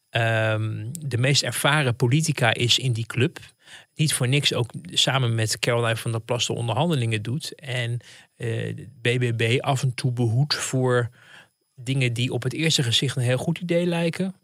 [0.09, 3.39] ehm, de meest ervaren politica is in die club.
[3.95, 7.55] Niet voor niks ook samen met Caroline van der Plas de onderhandelingen doet.
[7.55, 7.99] En
[8.37, 11.09] uh, eh, BBB af en toe behoedt voor
[11.75, 14.35] dingen die op het eerste gezicht een heel goed idee lijken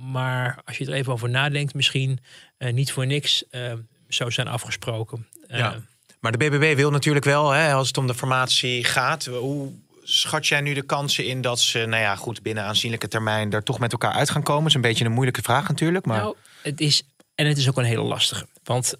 [0.00, 2.18] maar als je er even over nadenkt, misschien
[2.58, 3.72] uh, niet voor niks uh,
[4.08, 5.26] zou zijn afgesproken.
[5.48, 5.80] Ja.
[6.20, 9.24] Maar de BBB wil natuurlijk wel, hè, als het om de formatie gaat.
[9.24, 9.72] Hoe
[10.02, 13.62] schat jij nu de kansen in dat ze, nou ja, goed, binnen aanzienlijke termijn er
[13.62, 14.60] toch met elkaar uit gaan komen?
[14.60, 16.06] Dat is een beetje een moeilijke vraag natuurlijk.
[16.06, 16.20] Maar...
[16.20, 17.02] Nou, het is,
[17.34, 18.46] en het is ook een hele lastige.
[18.64, 18.94] Want,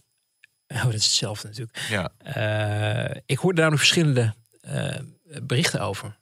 [0.66, 1.78] oh, dat is hetzelfde natuurlijk.
[1.88, 2.10] Ja.
[3.26, 4.34] ik hoorde daar nog verschillende
[5.42, 6.16] berichten over.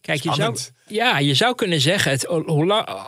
[0.00, 2.26] Kijk, je zou, ja, je zou kunnen zeggen, het,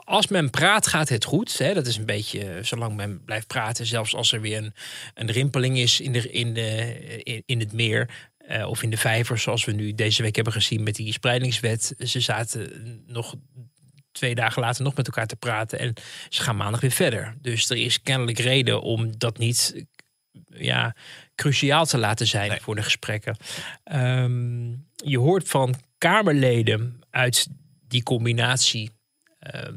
[0.05, 1.59] als men praat gaat het goed.
[1.59, 1.75] Hè?
[1.75, 4.75] Dat is een beetje, zolang men blijft praten, zelfs als er weer een,
[5.15, 8.31] een rimpeling is in, de, in, de, in, in het meer.
[8.49, 11.95] Uh, of in de vijver, zoals we nu deze week hebben gezien met die spreidingswet.
[11.99, 13.35] Ze zaten nog
[14.13, 15.79] twee dagen later nog met elkaar te praten.
[15.79, 15.95] En
[16.29, 17.37] ze gaan maandag weer verder.
[17.41, 19.85] Dus er is kennelijk reden om dat niet
[20.47, 20.97] ja,
[21.35, 23.37] cruciaal te laten zijn voor de gesprekken.
[23.93, 27.49] Um, je hoort van Kamerleden uit
[27.89, 28.91] die combinatie.
[29.39, 29.77] Ehm,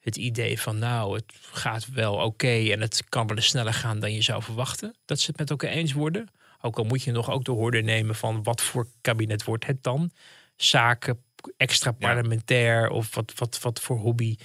[0.00, 4.00] het idee van nou, het gaat wel oké en het kan wel eens sneller gaan
[4.00, 4.94] dan je zou verwachten.
[5.04, 6.30] Dat ze het met elkaar eens worden.
[6.60, 9.82] Ook al moet je nog ook de hoorde nemen van wat voor kabinet wordt het
[9.82, 10.10] dan.
[10.56, 11.24] Zaken,
[11.56, 14.36] extra parlementair of wat, wat, wat voor hobby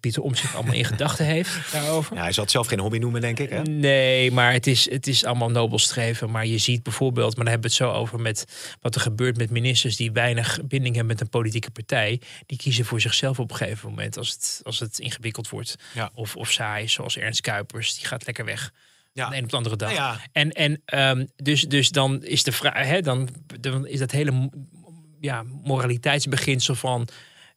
[0.00, 2.16] Pieter Omtzigt allemaal in gedachten heeft daarover.
[2.16, 3.50] Ja, hij zal het zelf geen hobby noemen, denk ik.
[3.50, 3.62] Hè?
[3.62, 6.30] Nee, maar het is, het is allemaal nobel streven.
[6.30, 8.44] Maar je ziet bijvoorbeeld, maar daar hebben we het zo over met
[8.80, 12.20] wat er gebeurt met ministers die weinig binding hebben met een politieke partij.
[12.46, 15.76] Die kiezen voor zichzelf op een gegeven moment als het, als het ingewikkeld wordt.
[15.94, 16.10] Ja.
[16.14, 18.72] Of, of saai, zoals Ernst Kuipers, die gaat lekker weg.
[19.12, 19.28] Ja.
[19.28, 19.92] De een op de andere dag.
[19.92, 20.20] Ja.
[20.32, 20.82] En, en
[21.18, 23.28] um, dus, dus dan is de vraag, hè, dan,
[23.60, 24.50] dan is dat hele
[25.20, 27.08] ja, moraliteitsbeginsel van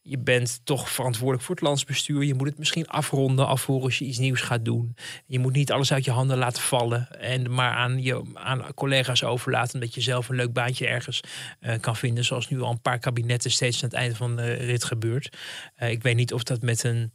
[0.05, 2.23] je bent toch verantwoordelijk voor het landsbestuur.
[2.23, 4.95] Je moet het misschien afronden alvorens je iets nieuws gaat doen.
[5.25, 7.19] Je moet niet alles uit je handen laten vallen.
[7.19, 11.21] En maar aan, je, aan collega's overlaten dat je zelf een leuk baantje ergens
[11.59, 12.25] uh, kan vinden.
[12.25, 15.37] Zoals nu al een paar kabinetten steeds aan het einde van de rit gebeurt.
[15.77, 17.11] Uh, ik weet niet of dat met een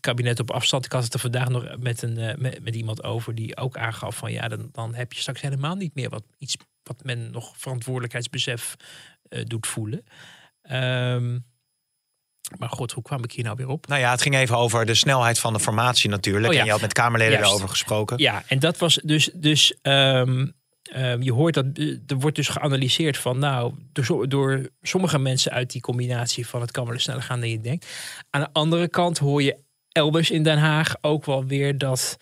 [0.00, 0.84] kabinet op afstand.
[0.84, 4.16] Ik had het er vandaag nog met, een, uh, met, iemand over die ook aangaf
[4.16, 7.56] van ja, dan, dan heb je straks helemaal niet meer wat iets wat men nog
[7.56, 8.76] verantwoordelijkheidsbesef
[9.46, 10.04] doet voelen.
[10.70, 11.44] Um,
[12.58, 13.86] maar god, hoe kwam ik hier nou weer op?
[13.86, 16.46] Nou ja, het ging even over de snelheid van de formatie natuurlijk.
[16.46, 16.58] Oh ja.
[16.58, 17.44] En je had met Kamerleden Juist.
[17.44, 18.18] daarover gesproken.
[18.18, 19.30] Ja, en dat was dus.
[19.34, 20.52] dus um,
[20.96, 21.66] um, je hoort dat
[22.06, 26.70] er wordt dus geanalyseerd van, nou, door, door sommige mensen uit die combinatie van het
[26.70, 27.86] kan wel sneller gaan dan je denkt.
[28.30, 29.56] Aan de andere kant hoor je
[29.92, 32.16] elders in Den Haag ook wel weer dat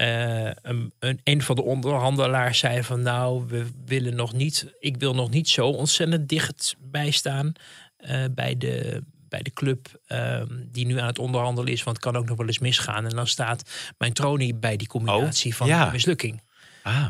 [0.00, 4.96] uh, een, een, een van de onderhandelaars zei van, nou, we willen nog niet, ik
[4.96, 7.52] wil nog niet zo ontzettend dicht bijstaan
[7.98, 11.82] uh, bij de bij de club um, die nu aan het onderhandelen is.
[11.82, 13.04] Want het kan ook nog wel eens misgaan.
[13.04, 15.90] En dan staat mijn tronie bij die combinatie oh, van ja.
[15.90, 16.42] mislukking.
[16.82, 17.06] Ah.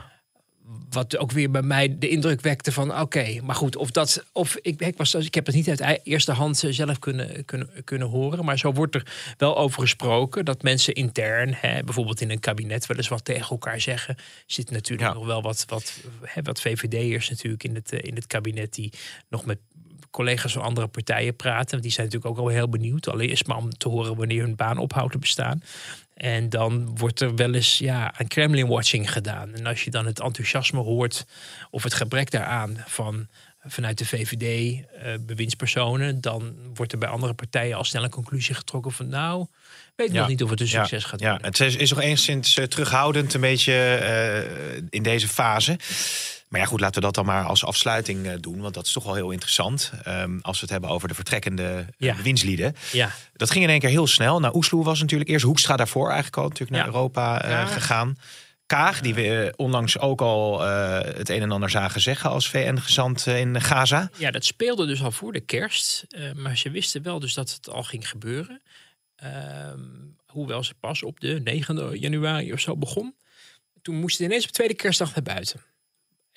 [0.91, 4.25] Wat ook weer bij mij de indruk wekte van oké, okay, maar goed, of dat,
[4.33, 8.09] of ik, ik, was, ik heb het niet uit eerste hand zelf kunnen, kunnen, kunnen
[8.09, 12.41] horen, maar zo wordt er wel over gesproken dat mensen intern, hè, bijvoorbeeld in een
[12.41, 14.17] kabinet, wel eens wat tegen elkaar zeggen.
[14.47, 15.15] Zit natuurlijk ja.
[15.15, 18.93] nog wel wat, wat, hè, wat VVD'ers natuurlijk in het, in het kabinet die
[19.29, 19.59] nog met
[20.11, 21.81] collega's van andere partijen praten.
[21.81, 23.09] Die zijn natuurlijk ook al heel benieuwd.
[23.09, 25.63] Allereerst maar om te horen wanneer hun baan ophoudt te bestaan.
[26.15, 29.55] En dan wordt er wel eens ja, een Kremlin-watching gedaan.
[29.55, 31.27] En als je dan het enthousiasme hoort
[31.71, 33.29] of het gebrek daaraan van
[33.71, 38.11] vanuit de VVD, uh, eh, bewindspersonen, dan wordt er bij andere partijen al snel een
[38.11, 39.47] conclusie getrokken van nou,
[39.97, 40.19] weet ja.
[40.19, 41.09] nog niet of het een succes ja.
[41.09, 41.39] gaat worden.
[41.41, 43.73] Ja, het is, nog enigszins uh, terughoudend een beetje
[44.77, 45.79] uh, in deze fase.
[46.49, 48.61] Maar ja, goed, laten we dat dan maar als afsluiting uh, doen.
[48.61, 49.93] Want dat is toch wel heel interessant.
[50.07, 52.17] Um, als we het hebben over de vertrekkende ja.
[52.23, 52.75] winstlieden.
[52.93, 53.11] Ja.
[53.33, 54.41] Dat ging in één keer heel snel.
[54.41, 58.19] Nou, Oesloe was natuurlijk eerst Hoekstra daarvoor eigenlijk al natuurlijk naar Europa uh, gegaan.
[58.67, 63.61] Kaag, die we onlangs ook al het een en ander zagen zeggen als VN-gezant in
[63.61, 64.11] Gaza.
[64.17, 66.07] Ja, dat speelde dus al voor de kerst.
[66.35, 68.63] maar ze wisten wel dus dat het al ging gebeuren.
[69.17, 69.81] Ehm,
[70.27, 73.15] hoewel ze pas op de 9 januari of zo begon.
[73.83, 75.61] Toen moest ineens op tweede kerstdag naar buiten.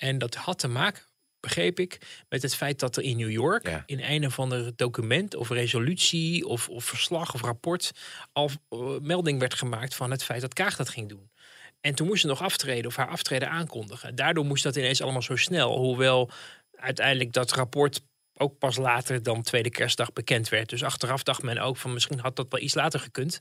[0.02, 1.02] En dat had te maken,
[1.40, 1.98] begreep ik,
[2.28, 6.46] met het feit dat er in New York in een of ander document of resolutie
[6.46, 7.92] of, of verslag of rapport
[8.32, 11.30] al uh, melding werd gemaakt van het feit dat Kaag dat ging doen.
[11.80, 14.14] En toen moest ze nog aftreden of haar aftreden aankondigen.
[14.14, 15.78] Daardoor moest dat ineens allemaal zo snel.
[15.78, 16.30] Hoewel
[16.74, 18.00] uiteindelijk dat rapport
[18.36, 20.68] ook pas later dan tweede kerstdag bekend werd.
[20.68, 23.38] Dus achteraf dacht men ook van misschien had dat wel iets later gekund.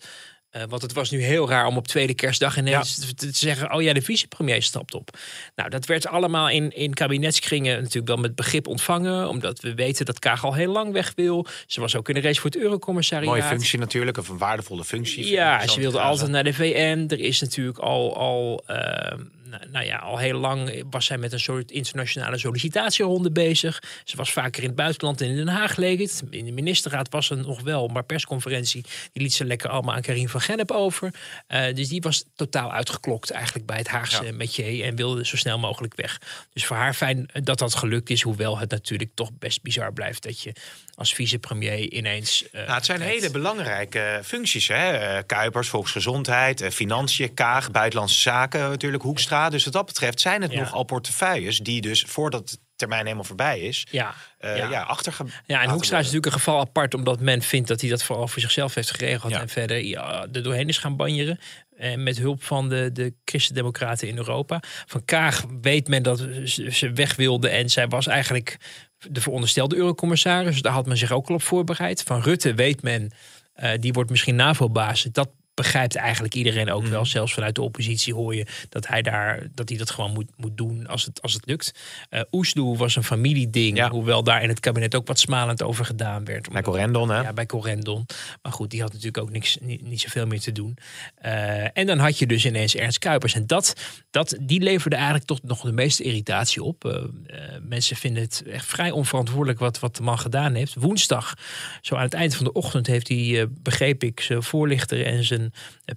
[0.55, 3.13] Uh, want het was nu heel raar om op tweede kerstdag ineens ja.
[3.15, 5.17] te zeggen: Oh ja, de vicepremier stapt op.
[5.55, 9.29] Nou, dat werd allemaal in, in kabinetskringen natuurlijk wel met begrip ontvangen.
[9.29, 11.45] Omdat we weten dat Kaag al heel lang weg wil.
[11.67, 13.29] Ze was ook in de race voor het Eurocommissariaat.
[13.29, 15.27] Mooie functie natuurlijk, of een waardevolle functie.
[15.27, 17.05] Ja, ze wilde altijd naar de VN.
[17.07, 18.17] Er is natuurlijk al.
[18.17, 18.77] al uh,
[19.71, 23.83] nou ja, al heel lang was zij met een soort internationale sollicitatieronde bezig.
[24.03, 26.23] Ze was vaker in het buitenland en in Den Haag leek het.
[26.29, 30.01] In de ministerraad was er nog wel, maar persconferentie die liet ze lekker allemaal aan
[30.01, 31.13] Karin van Gennep over.
[31.47, 34.33] Uh, dus die was totaal uitgeklokt eigenlijk bij het Haagse ja.
[34.33, 36.21] metier en wilde zo snel mogelijk weg.
[36.53, 40.23] Dus voor haar fijn dat dat gelukt is, hoewel het natuurlijk toch best bizar blijft
[40.23, 40.53] dat je
[40.95, 42.43] als vicepremier ineens.
[42.43, 44.67] Uh, nou, het zijn hele belangrijke functies.
[44.67, 45.15] Hè?
[45.17, 49.49] Uh, Kuipers, volksgezondheid, financiën, Kaag, buitenlandse zaken, natuurlijk Hoekstra.
[49.49, 50.59] Dus wat dat betreft zijn het ja.
[50.59, 54.55] nogal portefeuilles die dus voordat termijn helemaal voorbij is, ja, ja.
[54.55, 55.25] ja achterge.
[55.45, 58.27] Ja, en Hoekstra is natuurlijk een geval apart, omdat men vindt dat hij dat vooral
[58.27, 61.39] voor zichzelf heeft geregeld en verder ja, er doorheen is gaan banjeren.
[61.77, 64.59] En met hulp van de, de christendemocraten in Europa.
[64.85, 67.49] Van Kaag weet men dat ze weg wilde.
[67.49, 68.57] En zij was eigenlijk
[68.97, 70.61] de veronderstelde eurocommissaris.
[70.61, 72.03] Daar had men zich ook al op voorbereid.
[72.03, 73.11] Van Rutte weet men,
[73.63, 75.03] uh, die wordt misschien NAVO-baas.
[75.11, 77.01] Dat begrijpt eigenlijk iedereen ook wel.
[77.01, 77.09] Mhm.
[77.09, 80.57] Zelfs vanuit de oppositie hoor je dat hij daar dat hij dat gewoon moet, moet
[80.57, 81.71] doen als het, als het lukt.
[82.09, 83.89] Uh, Oesloe was een familieding, Ja.
[83.89, 86.49] hoewel daar in het kabinet ook wat smalend over gedaan werd.
[86.49, 87.21] Bij Corendon, hè?
[87.21, 88.05] Ja, bij Corendon.
[88.41, 90.77] Maar goed, die had natuurlijk ook niks, niet, niet zoveel meer te doen.
[91.25, 93.33] Uh, en dan had je dus ineens Ernst Kuipers.
[93.33, 93.75] En dat,
[94.11, 96.85] dat, die leverde eigenlijk toch nog de meeste irritatie op.
[96.85, 97.03] Uh,
[97.61, 100.73] mensen vinden het echt vrij onverantwoordelijk wat, wat de man gedaan heeft.
[100.75, 101.33] Woensdag,
[101.81, 105.40] zo aan het eind van de ochtend, heeft hij, begreep ik, zijn voorlichter en zijn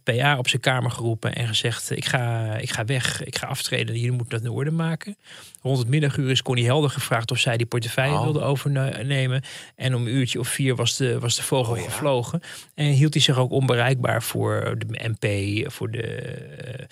[0.02, 3.94] PA op zijn kamer geroepen en gezegd: ik ga, ik ga weg, ik ga aftreden,
[3.94, 5.16] jullie moeten dat in orde maken.
[5.62, 8.22] Rond het middaguur is Connie Helder gevraagd of zij die portefeuille Oh.
[8.22, 9.42] wilde overnemen.
[9.76, 11.84] En om een uurtje of vier was de, was de vogel Oh ja.
[11.84, 12.40] gevlogen.
[12.74, 15.26] En hield hij zich ook onbereikbaar voor de MP,
[15.72, 16.02] voor de.
[16.02, 16.84] eh,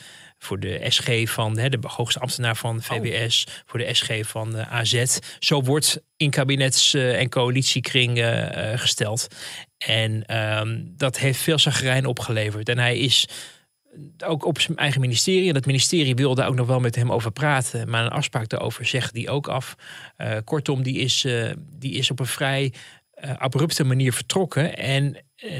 [0.42, 4.72] voor de SG van hè, de hoogste ambtenaar van VWS, voor de SG van eh,
[4.72, 5.18] AZ.
[5.38, 9.26] Zo wordt in kabinets- eh, en coalitiekring eh, gesteld.
[9.78, 12.68] En ehm, dat heeft veel zagrijn opgeleverd.
[12.68, 13.28] En hij is
[14.24, 15.48] ook op zijn eigen ministerie.
[15.48, 17.90] En dat ministerie wilde ook nog wel met hem over praten.
[17.90, 19.74] Maar een afspraak daarover zegt die ook af.
[20.44, 21.26] Kortom, die is,
[21.78, 22.72] die is op een vrij
[23.38, 24.76] abrupte manier vertrokken.
[24.76, 25.16] En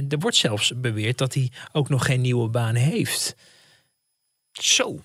[0.09, 3.35] er wordt zelfs beweerd dat hij ook nog geen nieuwe baan heeft.
[4.53, 5.01] Zo.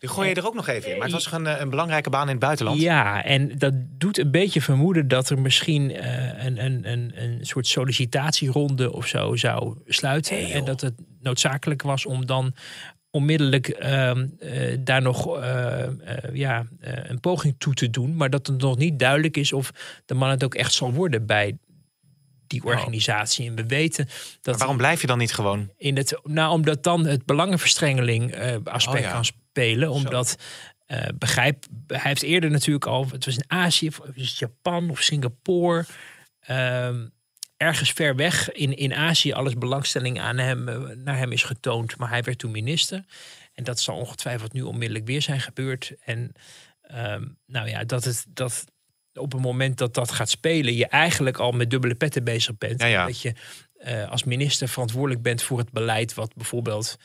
[0.00, 0.96] Die gooi je er ook nog even in.
[0.96, 2.80] Maar het was toch een, eh, een belangrijke baan in het buitenland?
[2.80, 7.38] Ja, en dat doet een beetje vermoeden dat er misschien eh, een, een, een, een
[7.40, 10.50] soort sollicitatieronde of zo zou sluiten.
[10.50, 12.54] En dat het noodzakelijk was om dan
[13.12, 15.92] onmiddellijk ehm, eh, daar nog eh, eh,
[16.32, 18.16] ja, eh, een poging toe te doen.
[18.16, 19.72] Maar dat het nog niet duidelijk is of
[20.06, 21.58] de man het ook echt zal worden bij
[22.52, 23.46] die organisatie.
[23.48, 25.70] En we weten dat Maar waarom blijf je dan niet gewoon?
[25.76, 29.12] in het, nou, omdat dan het belangenverstrengeling eh, aspect Oh ja.
[29.12, 29.90] kan spelen.
[29.90, 30.36] Omdat,
[30.86, 35.84] eh, begrijp, hij heeft eerder natuurlijk al, het was in Azië, of Japan of Singapore.
[36.40, 37.06] ehm,
[37.56, 41.96] ergens ver weg in, in Azië alles belangstelling aan hem, eh, naar hem is getoond.
[41.96, 43.04] Maar hij werd toen minister.
[43.54, 45.92] En dat zal ongetwijfeld nu onmiddellijk weer zijn gebeurd.
[46.04, 46.32] En
[46.82, 48.64] ehm, nou ja, dat het dat
[49.14, 52.80] op het moment dat dat gaat spelen, je eigenlijk al met dubbele petten bezig bent.
[52.80, 53.06] Ja, ja.
[53.06, 53.34] Dat je
[53.78, 56.96] eh, als minister verantwoordelijk bent voor het beleid wat bijvoorbeeld.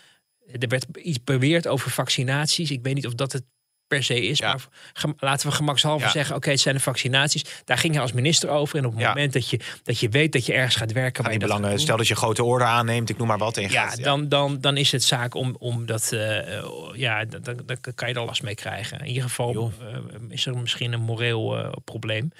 [0.59, 2.71] Er werd iets beweerd over vaccinaties.
[2.71, 3.43] Ik weet niet of dat het
[3.87, 4.37] per se is.
[4.39, 4.47] Ja.
[4.53, 6.11] Maar laten we gemakshalve Ja.
[6.11, 7.45] zeggen: oké, het zijn de vaccinaties.
[7.65, 8.77] Daar ging hij als minister over.
[8.77, 9.07] En op het Ja.
[9.07, 11.21] moment dat je, dat je weet dat je ergens gaat werken.
[11.23, 13.57] Waar die dat belangen, gaat stel dat je grote orde aanneemt, ik noem maar wat.
[13.57, 16.11] En ja, gaat- dan, dan, dan is het zaak om, om dat.
[16.11, 16.59] eh,
[16.93, 18.99] ja, dan, dan, dan kan je er last mee krijgen.
[18.99, 19.97] In ieder geval eh,
[20.29, 22.31] is er misschien een moreel eh, probleem.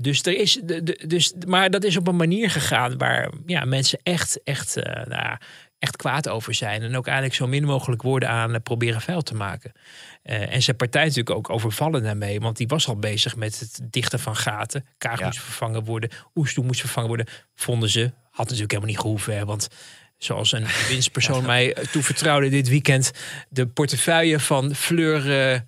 [0.00, 3.64] Dus er is, de, de- dus, maar dat is op een manier gegaan waar ja,
[3.64, 4.74] mensen echt, echt,
[5.08, 5.36] nou,
[5.80, 6.82] echt kwaad over zijn.
[6.82, 9.72] En ook eigenlijk zo min mogelijk woorden aan eh, proberen vuil te maken.
[10.22, 12.40] Eh, en zijn partij natuurlijk ook overvallen daarmee.
[12.40, 14.86] Want die was al bezig met het dichten van gaten.
[14.98, 15.26] Kaag Ja.
[15.26, 16.10] moest vervangen worden.
[16.34, 17.26] Oestoe moest vervangen worden.
[17.54, 18.12] Vonden ze.
[18.30, 19.36] Had natuurlijk helemaal niet gehoeven.
[19.36, 19.68] Hè, want
[20.18, 23.10] zoals een winstpersoon mij eh, toevertrouwde dit weekend.
[23.48, 25.62] De portefeuille van Fleur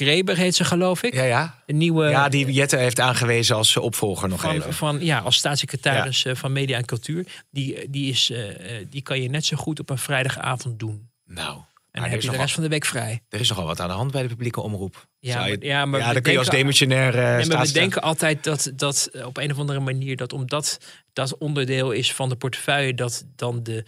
[0.00, 1.14] eh Greber heet ze geloof ik.
[1.14, 1.62] ja, ja.
[1.66, 2.08] Een nieuwe...
[2.08, 4.72] ja, die Jette heeft aangewezen als opvolger nog van, even.
[4.74, 7.26] van, ja, als staatssecretaris eh, van Media en Cultuur.
[7.50, 11.08] Die, die, is, eh, eh, die kan je net zo goed op een vrijdagavond doen.
[11.26, 11.56] Nou,
[11.90, 13.22] En dan heb je de rest van de week vrij.
[13.28, 15.06] er is nogal wat aan de hand bij de publieke omroep.
[15.20, 18.02] Ja, je- ja, maar ja, dan kun je als demissionair eh Nee, maar we denken
[18.02, 20.78] altijd dat, dat eh, op een of andere manier dat omdat
[21.12, 23.84] dat onderdeel is van de portefeuille, dat dan de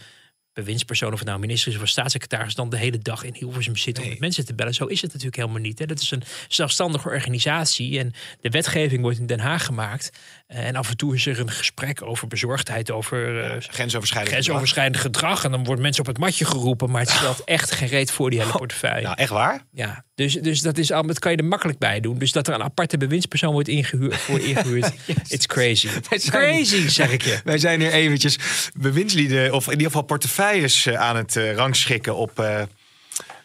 [0.59, 3.99] bewindspersoon, of het nou minister is of staatssecretaris, dan de hele dag in Hilversum zit
[3.99, 4.73] om met mensen te bellen.
[4.73, 5.79] Zo is het natuurlijk helemaal niet.
[5.79, 5.85] Hè.
[5.85, 10.11] Dat is een zelfstandige organisatie en de wetgeving wordt in Den Haag gemaakt.
[10.49, 14.33] En af en toe is er een gesprek over bezorgdheid, over eh, grensoverschrijdend.
[14.33, 15.43] grensoverschrijdend gedrag.
[15.43, 18.29] En dan wordt mensen op het matje geroepen, maar het stelt echt geen reet voor
[18.29, 19.01] die hele portefeuille.
[19.01, 19.65] Nou, echt waar?
[19.71, 22.17] Ja, dus, dus dat, is, dat kan je er makkelijk bij doen.
[22.17, 24.91] Dus dat er een aparte bewindspersoon wordt ingehuurd, voor ingehuurd.
[25.27, 25.87] It's crazy.
[26.09, 27.39] It's crazy, zeg ik je.
[27.43, 28.37] Wij zijn hier eventjes
[28.77, 32.43] bewindslieden, of in ieder geval portefeuilles eh, aan het eh, rangschikken op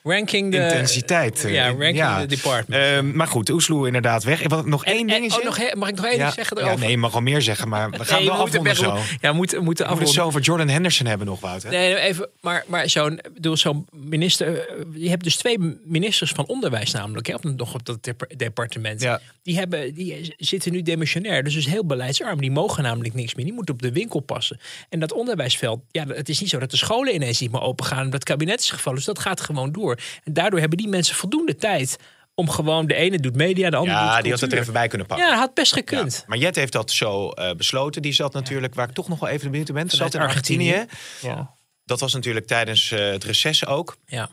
[0.08, 0.56] Ranking de...
[0.62, 1.44] intensiteit.
[1.44, 2.82] eh, Ja, ranking the department.
[2.82, 4.48] Eh, maar goed, Oesloe inderdaad weg.
[4.48, 5.38] Wat, nog één En- dingetje?
[5.38, 6.80] oh, nog, mag ik nog één ja, ding zeggen ja, erover?
[6.80, 8.96] nee, je mag wel meer zeggen, maar we gaan Nee, wel afronden zo.
[9.20, 10.14] Ja, we moeten, moeten We afronden.
[10.14, 11.70] zo over Jordan Henderson hebben nog, Wouter.
[11.70, 13.20] Nee, nee, even, maar, maar zo'n
[13.52, 14.68] zo'n minister.
[14.94, 19.00] Je hebt dus twee ministers van onderwijs, namelijk, hè, op, nog op dat dep- departement.
[19.02, 19.20] Ja.
[19.42, 22.40] Die, hebben, die zitten nu demissionair, dus is heel beleidsarm.
[22.40, 23.44] Die mogen namelijk niks meer.
[23.44, 24.60] Die moeten op de winkel passen.
[24.88, 27.84] En dat onderwijsveld, ja, het is niet zo dat de scholen ineens niet meer open
[27.84, 27.98] gaan.
[27.98, 28.98] omdat het kabinet is gevallen.
[28.98, 29.93] Dus dat gaat gewoon door.
[30.24, 31.96] En daardoor hebben die mensen voldoende tijd
[32.34, 34.72] om gewoon de ene doet media, de andere Ja, doet die had het er even
[34.72, 35.26] bij kunnen pakken.
[35.28, 36.24] Ja, had best Ja, gekund.
[36.26, 38.02] Maar Jet heeft dat zo eh, besloten.
[38.02, 40.72] Die zat natuurlijk, waar ik toch nog wel even benieuwd ben, zat in Argentinië.
[40.72, 41.32] Argentinië.
[41.34, 41.50] Ja.
[41.84, 43.96] Dat was natuurlijk tijdens eh, het reces ook.
[44.06, 44.28] ja.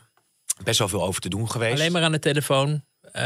[0.64, 1.78] Best wel veel over te doen geweest.
[1.80, 2.84] Alleen maar aan de telefoon.
[3.12, 3.22] Eh,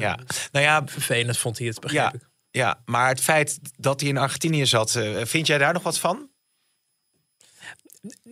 [0.00, 0.18] Ja,
[0.52, 2.20] nou ja, Vervelend vond hij het, begreep ja, ik.
[2.50, 6.27] ja, maar het feit dat hij in Argentinië zat, vind jij daar nog wat van?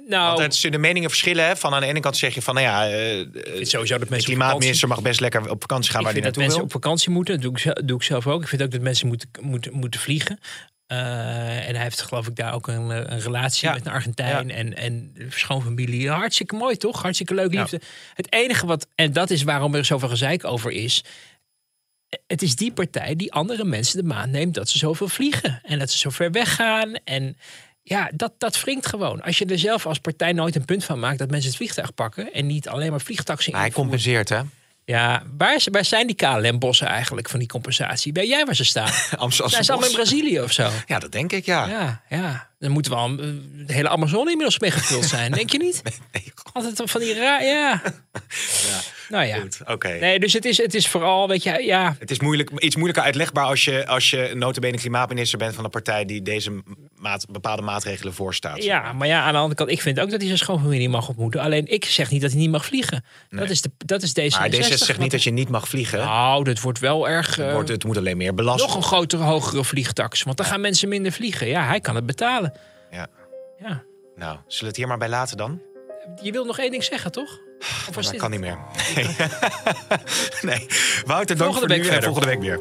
[0.08, 1.46] Nou, Want het de meningen verschillen.
[1.46, 1.56] Hè?
[1.56, 2.88] Van aan de ene kant zeg je van, nou ja,
[3.54, 6.34] vind sowieso dat mensen klimaatminister mag best lekker op vakantie gaan Ik waar hij vind
[6.34, 6.64] dat mensen wil.
[6.66, 7.34] op vakantie moeten.
[7.34, 8.42] Dat doe ik, zelf, doe ik zelf ook.
[8.42, 10.38] Ik vind ook dat mensen moeten, moeten, moeten vliegen.
[10.86, 13.74] Eh, en hij heeft geloof ik daar ook een, eh, een relatie Ja.
[13.74, 16.10] met een Argentijn en, en schoonfamilie.
[16.10, 17.02] Hartstikke mooi toch?
[17.02, 17.60] Hartstikke leuk Ja.
[17.60, 17.80] liefde.
[18.14, 21.04] Het enige wat, en dat is waarom er zoveel gezeik over is.
[22.26, 25.60] Het is die partij die andere mensen de maan neemt dat ze zoveel vliegen.
[25.62, 26.94] En dat ze zo ver weggaan.
[27.04, 27.36] En
[27.88, 29.22] ja, dat, dat wringt gewoon.
[29.22, 31.94] Als je er zelf als partij nooit een punt van maakt dat mensen het vliegtuig
[31.94, 32.32] pakken.
[32.32, 34.40] En niet alleen maar vliegtaxi Maar hij compenseert, hè?
[34.84, 38.12] Ja, waar, zijn die KLM-bossen eigenlijk van die compensatie?
[38.12, 38.90] Weet jij waar ze staan?
[39.16, 39.50] Amsterdam.
[39.50, 40.70] Zijn ze allemaal in Brazilië of zo?
[40.86, 41.68] Ja, dat denk ik, ja.
[41.68, 42.50] Ja, ja.
[42.58, 43.16] Dan moeten we al eh,
[43.66, 45.82] de hele Amazone inmiddels mee gevuld zijn, denk je niet?
[46.12, 46.54] Nee, goh.
[46.54, 47.82] Altijd van die raar, ja.
[49.08, 49.36] Nou ja.
[49.40, 49.88] Goed, oké.
[49.88, 53.04] Nee, dus het is, het is vooral, weet je, ja, Het is moeilijk, iets moeilijker
[53.04, 56.62] uitlegbaar als je, als je notabene klimaatminister bent van een partij die deze
[56.96, 58.62] maat, bepaalde maatregelen voorstaat.
[58.62, 61.08] ja, maar ja, aan de andere kant, ik vind ook dat hij zijn schoonfamilie mag
[61.08, 61.40] ontmoeten.
[61.40, 63.04] Alleen ik zeg niet dat hij niet mag vliegen.
[63.30, 64.38] Dat is, de, dat is deze.
[64.38, 65.98] Maar D66 zegt niet dat je niet mag vliegen.
[65.98, 67.38] Nou, dat wordt wel erg.
[67.38, 68.64] eh, Wordt, het moet alleen meer belast.
[68.66, 70.22] nog een grotere, hogere vliegtax.
[70.22, 71.46] Want dan gaan mensen minder vliegen.
[71.48, 72.52] Ja, hij kan het betalen.
[72.90, 73.06] Ja.
[73.58, 73.82] Ja.
[74.16, 75.60] Nou, zullen we het hier maar bij laten dan?
[76.22, 77.38] Je wil nog één ding zeggen, toch?
[77.88, 78.58] Of dit kan niet meer.
[80.48, 80.66] nee.
[81.06, 82.58] Wouter, dank Volgende voor week nu en volgende week weer.